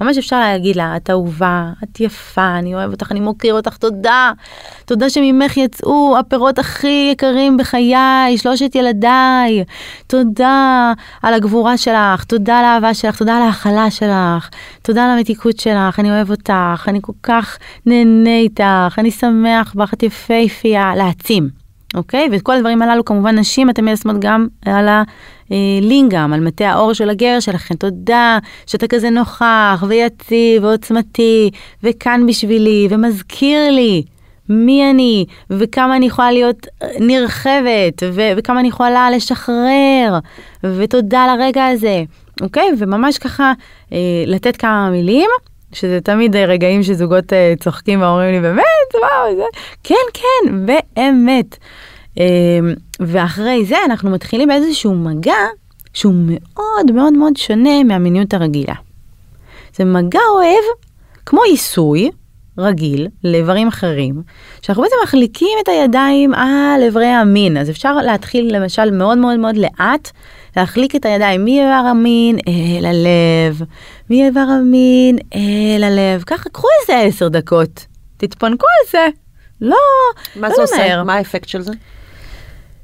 [0.04, 4.32] ממש אפשר להגיד לה, את אהובה, את יפה, אני אוהב אותך, אני מוקיר אותך, תודה.
[4.86, 9.64] תודה שממך יצאו הפירות הכי יקרים בחיי, שלושת ילדיי.
[10.08, 14.50] תודה על הגבורה שלך, תודה על האהבה שלך, תודה על ההכלה שלך,
[14.82, 19.94] תודה על המתיקות שלך, אני אוהב אותך, אני כל כך נהנה איתך, אני שמח בך,
[19.94, 21.64] את יפהפייה, להעצים.
[21.96, 22.30] אוקיי?
[22.32, 24.90] ואת כל הדברים הללו כמובן נשים אתם מיישמות גם על
[25.50, 27.76] הלינגאם, על מטה האור של הגר שלכם.
[27.76, 31.50] תודה שאתה כזה נוכח ויציב ועוצמתי
[31.84, 34.04] וכאן בשבילי ומזכיר לי
[34.50, 36.68] מי אני וכמה אני יכולה להיות
[37.00, 40.20] נרחבת ו- וכמה אני יכולה לשחרר
[40.64, 42.04] ותודה על הרגע הזה,
[42.42, 42.70] אוקיי?
[42.80, 43.54] וממש ככה
[43.94, 45.30] אה, לתת כמה מילים.
[45.74, 48.64] שזה תמיד רגעים שזוגות uh, צוחקים ואומרים לי באמת
[48.94, 49.44] וואו זה
[49.84, 51.58] כן כן באמת
[52.16, 52.20] uh,
[53.08, 55.48] ואחרי זה אנחנו מתחילים באיזשהו מגע
[55.94, 58.74] שהוא מאוד מאוד מאוד שונה מהמיניות הרגילה.
[59.76, 60.64] זה מגע אוהב
[61.26, 62.10] כמו עיסוי
[62.58, 64.22] רגיל לאיברים אחרים
[64.62, 69.58] שאנחנו בעצם מחליקים את הידיים על איברי המין אז אפשר להתחיל למשל מאוד מאוד מאוד
[69.58, 70.12] לאט
[70.58, 73.62] להחליק את הידיים מאיבר המין אל הלב,
[74.10, 76.24] מאיבר המין אל הלב.
[76.26, 77.86] ככה, קחו איזה עשר דקות,
[78.18, 79.08] תתפנקו על זה.
[79.62, 79.78] לא,
[80.36, 81.04] מה לא זה עושה?
[81.04, 81.72] מה האפקט של זה?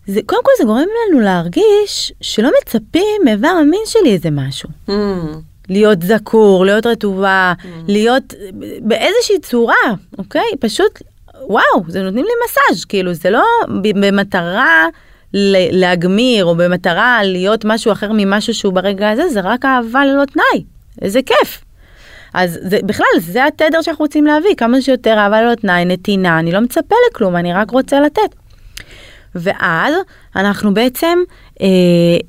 [0.10, 4.70] זה, קודם כל זה גורם לנו להרגיש שלא מצפים מאיבר המין שלי איזה משהו.
[4.89, 4.91] Mm.
[5.70, 7.53] להיות זקור, להיות רטובה,
[7.88, 8.34] להיות
[8.82, 9.76] באיזושהי צורה,
[10.18, 10.51] אוקיי?
[10.60, 11.01] פשוט,
[11.41, 13.43] וואו, זה נותנים לי מסאז', כאילו, זה לא
[13.82, 14.86] במטרה
[15.72, 20.64] להגמיר, או במטרה להיות משהו אחר ממשהו שהוא ברגע הזה, זה רק אהבה ללא תנאי.
[21.01, 21.62] איזה כיף.
[22.34, 26.51] אז זה, בכלל, זה התדר שאנחנו רוצים להביא, כמה שיותר אהבה ללא תנאי, נתינה, אני
[26.51, 28.36] לא מצפה לכלום, אני רק רוצה לתת.
[29.36, 29.93] ואז
[30.36, 31.17] אנחנו בעצם
[31.61, 31.67] אה,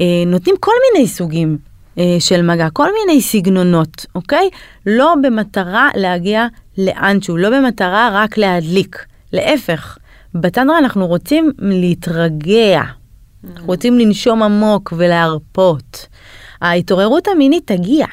[0.00, 1.58] אה, נותנים כל מיני סוגים
[1.98, 4.50] אה, של מגע, כל מיני סגנונות, אוקיי?
[4.86, 6.46] לא במטרה להגיע
[6.78, 9.04] לאנשהו, לא במטרה רק להדליק.
[9.32, 9.98] להפך,
[10.34, 12.82] בטנדרה אנחנו רוצים להתרגע,
[13.44, 16.06] אנחנו רוצים לנשום עמוק ולהרפות.
[16.60, 18.06] ההתעוררות המינית תגיע,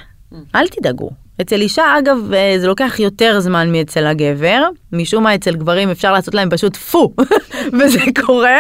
[0.56, 1.27] אל תדאגו.
[1.42, 4.64] אצל אישה, אגב, אה, זה לוקח יותר זמן מאצל הגבר,
[4.94, 7.14] משום מה אצל גברים אפשר לעשות להם פשוט פו,
[7.80, 8.60] וזה קורה,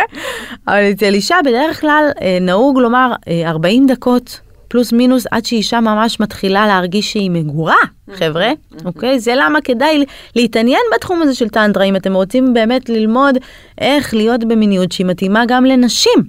[0.68, 5.80] אבל אצל אישה בדרך כלל אה, נהוג לומר אה, 40 דקות פלוס מינוס עד שאישה
[5.80, 7.76] ממש מתחילה להרגיש שהיא מגורה,
[8.14, 8.52] חבר'ה,
[8.86, 9.20] אוקיי?
[9.20, 10.06] זה למה כדאי
[10.36, 13.38] להתעניין בתחום הזה של טנטרה, אם אתם רוצים באמת ללמוד
[13.78, 16.24] איך להיות במיניות שהיא מתאימה גם לנשים,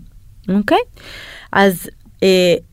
[0.49, 0.78] אוקיי?
[1.53, 1.90] אז אה,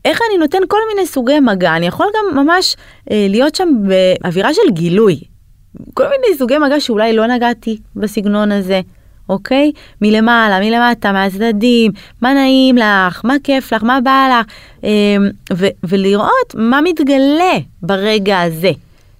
[0.04, 2.76] איך אני נותן כל מיני סוגי מגע, אני יכול גם ממש
[3.10, 5.20] אה, להיות שם באווירה של גילוי.
[5.94, 8.80] כל מיני סוגי מגע שאולי לא נגעתי בסגנון הזה,
[9.28, 9.72] אוקיי?
[10.02, 11.92] מלמעלה, מלמטה, מהצדדים,
[12.22, 14.46] מה נעים לך, מה כיף לך, מה בא לך,
[14.84, 15.16] אה,
[15.52, 18.70] ו- ולראות מה מתגלה ברגע הזה.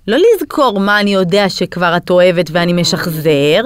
[0.09, 3.63] לא לזכור מה אני יודע שכבר את אוהבת ואני משחזר.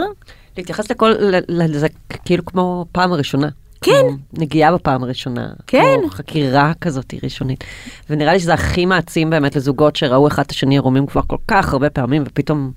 [0.58, 1.12] להתייחס לכל,
[1.48, 1.86] לזה
[2.24, 3.48] כאילו כמו פעם ראשונה.
[3.80, 4.06] כן.
[4.32, 5.48] נגיעה בפעם הראשונה.
[5.66, 5.96] כן.
[6.00, 7.64] כמו חקירה כזאת ראשונית.
[8.10, 11.72] ונראה לי שזה הכי מעצים באמת לזוגות שראו אחד את השני עירומים כבר כל כך
[11.72, 12.72] הרבה פעמים, ופתאום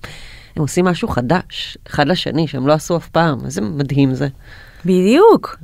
[0.56, 3.38] הם עושים משהו חדש, אחד לשני, שהם לא עשו אף פעם.
[3.46, 4.28] איזה מדהים זה.
[4.86, 5.58] בדיוק,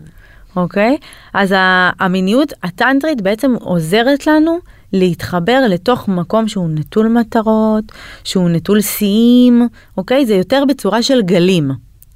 [0.56, 0.98] אוקיי?
[1.34, 4.58] אז ה- המיניות הטנטרית בעצם עוזרת לנו
[4.94, 7.84] להתחבר לתוך מקום שהוא נטול מטרות,
[8.24, 9.68] שהוא נטול שיאים,
[9.98, 10.26] אוקיי?
[10.26, 11.72] זה יותר בצורה של גלים.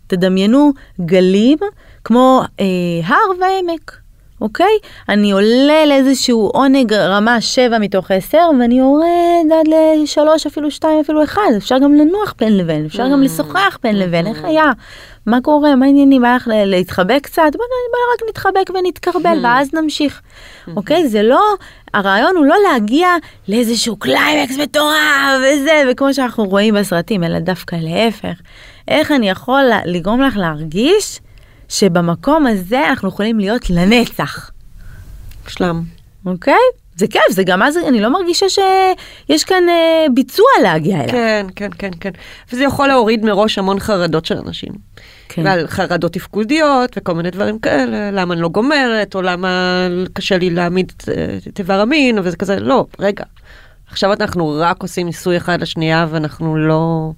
[0.07, 0.71] תדמיינו
[1.05, 1.57] גלים
[2.03, 2.65] כמו אה,
[3.05, 3.97] הר ועמק,
[4.41, 4.77] אוקיי?
[5.09, 9.05] אני עולה לאיזשהו עונג רמה 7 מתוך 10 ואני יורד
[9.59, 11.41] עד ל-3 אפילו 2 אפילו 1.
[11.57, 14.71] אפשר גם לנוח בין לבין, אפשר גם לשוחח בין לבין, איך היה?
[15.25, 15.75] מה קורה?
[15.75, 16.21] מה העניינים?
[16.21, 17.41] בא לך ל- להתחבק קצת?
[17.53, 20.21] בוא, בוא רק נתחבק ונתקרבל ואז נמשיך.
[20.75, 21.07] אוקיי?
[21.07, 21.41] זה לא,
[21.93, 23.07] הרעיון הוא לא להגיע
[23.47, 24.95] לאיזשהו קליימקס מטורף
[25.39, 28.41] וזה, וכמו שאנחנו רואים בסרטים, אלא דווקא להפך.
[28.87, 31.19] איך אני יכול לגרום לך להרגיש
[31.73, 34.51] שבמקום הזה אנחנו יכולים להיות לנצח,
[35.47, 35.81] שלם.
[36.25, 36.53] אוקיי?
[36.95, 41.11] זה כיף, זה גם אז אני לא מרגישה שיש כאן אה, ביצוע להגיע אליו.
[41.11, 42.09] כן, כן, כן, כן.
[42.53, 44.71] וזה יכול להוריד מראש המון חרדות של אנשים.
[45.29, 45.41] כן.
[45.45, 50.49] ועל חרדות תפקודיות וכל מיני דברים כאלה, למה אני לא גומרת, או למה קשה לי
[50.49, 50.93] להעמיד
[51.47, 53.23] את איבר המין, וזה כזה, לא, רגע.
[53.87, 57.11] עכשיו אנחנו רק עושים ניסוי אחד לשנייה, ואנחנו לא...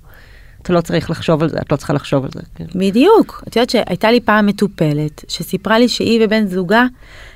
[0.66, 2.42] אתה לא צריך לחשוב על זה, את לא צריכה לחשוב על זה.
[2.56, 2.66] כן.
[2.76, 3.44] בדיוק.
[3.48, 6.86] את יודעת שהייתה לי פעם מטופלת שסיפרה לי שהיא ובן זוגה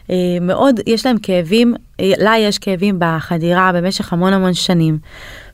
[0.09, 4.97] אה, מאוד, יש להם כאבים, אה, לה יש כאבים בחדירה במשך המון המון שנים.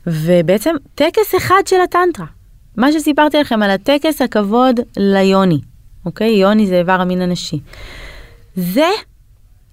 [0.06, 2.26] ובעצם טקס אחד של הטנטרה.
[2.76, 5.60] מה שסיפרתי לכם על הטקס הכבוד ליוני,
[6.06, 6.30] אוקיי?
[6.30, 7.60] יוני זה איבר המין הנשי.
[8.56, 8.88] זה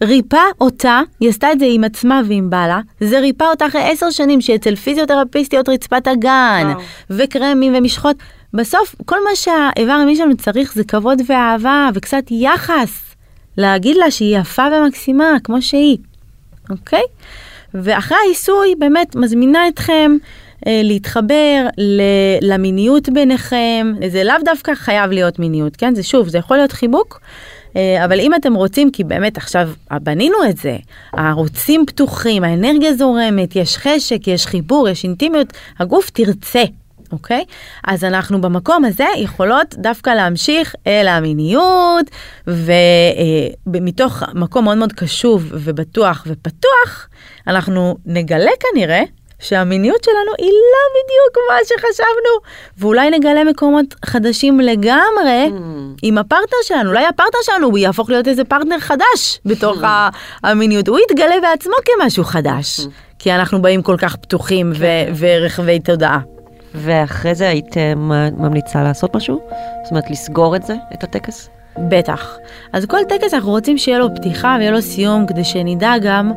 [0.04, 4.10] ריפא אותה, היא עשתה את זה עם עצמה ועם בעלה, זה ריפא אותה אחרי עשר
[4.10, 6.80] שנים שאצל פיזיותרפיסטיות רצפת הגן, וואו.
[7.10, 8.16] וקרמים ומשחות.
[8.54, 13.02] בסוף, כל מה שהאיבר המין שלנו צריך זה כבוד ואהבה וקצת יחס.
[13.58, 15.98] להגיד לה שהיא יפה ומקסימה, כמו שהיא,
[16.70, 17.02] אוקיי?
[17.74, 20.12] ואחרי העיסוי, באמת מזמינה אתכם
[20.68, 22.02] אה, להתחבר ל-
[22.54, 23.94] למיניות ביניכם.
[24.12, 25.96] זה לאו דווקא חייב להיות מיניות, כן?
[25.96, 27.20] זה שוב, זה יכול להיות חיבוק.
[27.76, 29.70] אה, אבל אם אתם רוצים, כי באמת עכשיו
[30.02, 30.78] בנינו את זה,
[31.14, 36.64] הערוצים פתוחים, האנרגיה זורמת, יש חשק, יש חיבור, יש אינטימיות, הגוף תרצה,
[37.12, 37.46] אוקיי?
[37.84, 42.06] אז אנחנו במקום הזה יכולות דווקא להמשיך אל המיניות,
[43.68, 47.10] ומתוך מקום מאוד מאוד קשוב ובטוח ופתוח,
[47.48, 49.04] אנחנו נגלה כנראה
[49.44, 55.52] שהמיניות שלנו היא לא בדיוק מה שחשבנו, ואולי נגלה מקומות חדשים לגמרי
[56.02, 60.10] עם הפרטנר שלנו, אולי הפרטנר שלנו הוא יהפוך להיות איזה פרטנר חדש בתוך ה-
[60.44, 62.80] המיניות, הוא יתגלה בעצמו כמשהו חדש,
[63.20, 64.86] כי אנחנו באים כל כך פתוחים ו-
[65.18, 66.20] ורחבי תודעה.
[66.76, 67.76] ואחרי זה היית
[68.38, 69.40] ממליצה לעשות משהו?
[69.84, 71.50] זאת אומרת, לסגור את זה, את הטקס?
[71.90, 72.38] בטח.
[72.74, 76.32] אז כל טקס אנחנו רוצים שיהיה לו פתיחה ויהיה לו סיום, כדי שנדע גם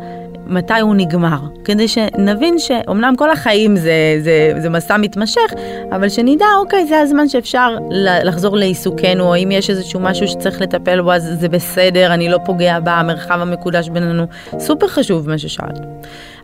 [0.46, 1.38] מתי הוא נגמר.
[1.64, 5.52] כדי שנבין שאומנם כל החיים זה, זה, זה מסע מתמשך,
[5.92, 7.76] אבל שנדע, אוקיי, זה הזמן שאפשר
[8.24, 12.38] לחזור לעיסוקנו, או אם יש איזשהו משהו שצריך לטפל בו, אז זה בסדר, אני לא
[12.44, 14.26] פוגע במרחב המקודש בינינו.
[14.58, 15.78] סופר חשוב מה ששאלת.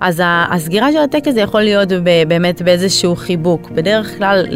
[0.02, 1.88] אז הסגירה של הטקס זה יכול להיות
[2.28, 3.70] באמת באיזשהו חיבוק.
[3.70, 4.46] בדרך כלל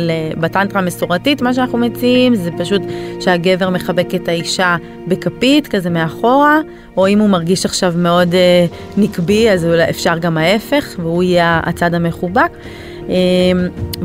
[0.40, 2.82] בטנטרה המסורתית מה שאנחנו מציעים זה פשוט
[3.20, 4.76] שהגבר מחבק את האישה
[5.08, 6.60] בכפית כזה מאחורה,
[6.96, 8.66] או אם הוא מרגיש עכשיו מאוד אה,
[8.96, 12.50] נקבי אז אפשר גם ההפך והוא יהיה הצד המחובק.
[13.08, 13.14] אה,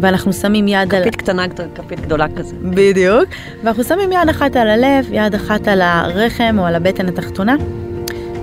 [0.02, 1.02] ואנחנו שמים יד על...
[1.02, 2.56] כפית קטנה, כפית גדולה כזה.
[2.62, 3.26] בדיוק.
[3.64, 7.56] ואנחנו שמים יד אחת על הלב, יד אחת על הרחם או על הבטן התחתונה,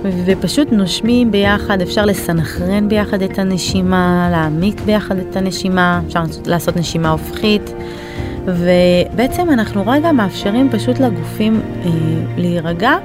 [0.03, 7.09] ופשוט נושמים ביחד, אפשר לסנכרן ביחד את הנשימה, להעמיק ביחד את הנשימה, אפשר לעשות נשימה
[7.09, 7.73] הופכית,
[8.45, 11.89] ובעצם אנחנו רגע מאפשרים פשוט לגופים אה,
[12.37, 12.97] להירגע.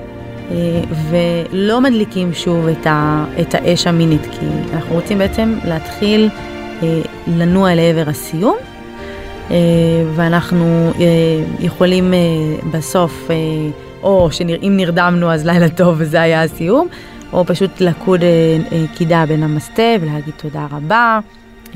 [0.51, 6.29] אה, ולא מדליקים שוב את, ה, את האש המינית, כי אנחנו רוצים בעצם להתחיל
[6.83, 8.57] אה, לנוע לעבר הסיום,
[10.15, 11.05] ואנחנו אה,
[11.61, 12.19] יכולים אה,
[12.71, 13.37] בסוף, אה,
[14.03, 16.89] או שאם נרדמנו אז לילה טוב וזה היה הסיום,
[17.33, 18.29] או פשוט לקוד אה,
[18.73, 21.19] אה, קידה בנמסטה ולהגיד תודה רבה,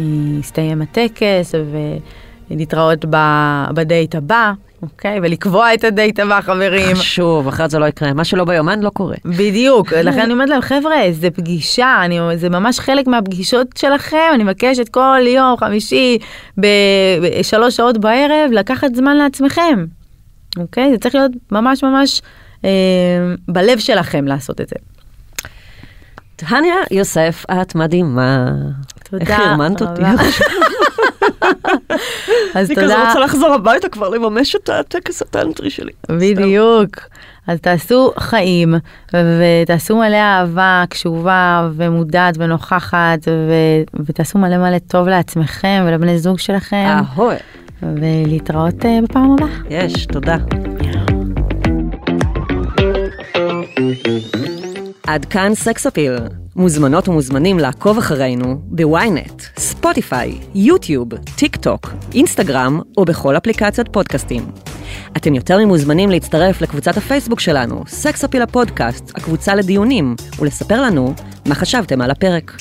[0.00, 0.04] אה,
[0.40, 1.54] הסתיים הטקס
[2.50, 4.52] ולהתראות ב- בדייט הבא,
[4.82, 5.18] אוקיי?
[5.22, 6.96] ולקבוע את הדייט הבא חברים.
[6.96, 8.12] חשוב, אחרת זה לא יקרה.
[8.12, 9.16] מה שלא ביומן לא קורה.
[9.24, 14.44] בדיוק, לכן אני אומרת להם, חבר'ה, זה פגישה, אני, זה ממש חלק מהפגישות שלכם, אני
[14.44, 16.18] מבקשת כל יום חמישי
[16.58, 19.84] בשלוש שעות בערב לקחת זמן לעצמכם,
[20.56, 20.90] אוקיי?
[20.90, 22.22] זה צריך להיות ממש ממש
[22.64, 22.70] אה,
[23.48, 24.76] בלב שלכם לעשות את זה.
[26.36, 28.52] טניה יוסף, את מדהימה.
[29.10, 30.02] תודה איך הרמנת אותי.
[30.02, 30.22] רבה.
[32.54, 35.92] אז אני כזה תודה, רוצה לחזור הביתה כבר לממש את הטקס הטנטרי שלי.
[36.08, 36.96] בדיוק.
[37.46, 38.74] אז תעשו חיים,
[39.14, 43.52] ותעשו מלא אהבה קשובה ומודעת ונוכחת, ו...
[44.06, 47.34] ותעשו מלא מלא טוב לעצמכם ולבני זוג שלכם, אהובים.
[47.82, 49.48] ולהתראות אה, בפעם הבאה.
[49.70, 50.36] יש, תודה.
[55.06, 56.12] עד כאן סקס אפיל.
[56.58, 64.42] מוזמנות ומוזמנים לעקוב אחרינו בוויינט, ספוטיפיי, יוטיוב, טיק טוק, אינסטגרם או בכל אפליקציות פודקאסטים.
[65.16, 71.14] אתם יותר ממוזמנים להצטרף לקבוצת הפייסבוק שלנו, סקס אפיל הפודקאסט, הקבוצה לדיונים, ולספר לנו
[71.46, 72.52] מה חשבתם על הפרק.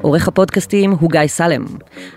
[0.00, 1.64] עורך הפודקאסטים הוא גיא סלם.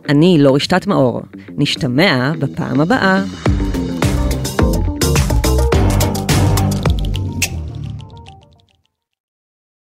[0.10, 1.22] אני לא רשתת מאור.
[1.58, 3.24] נשתמע בפעם הבאה.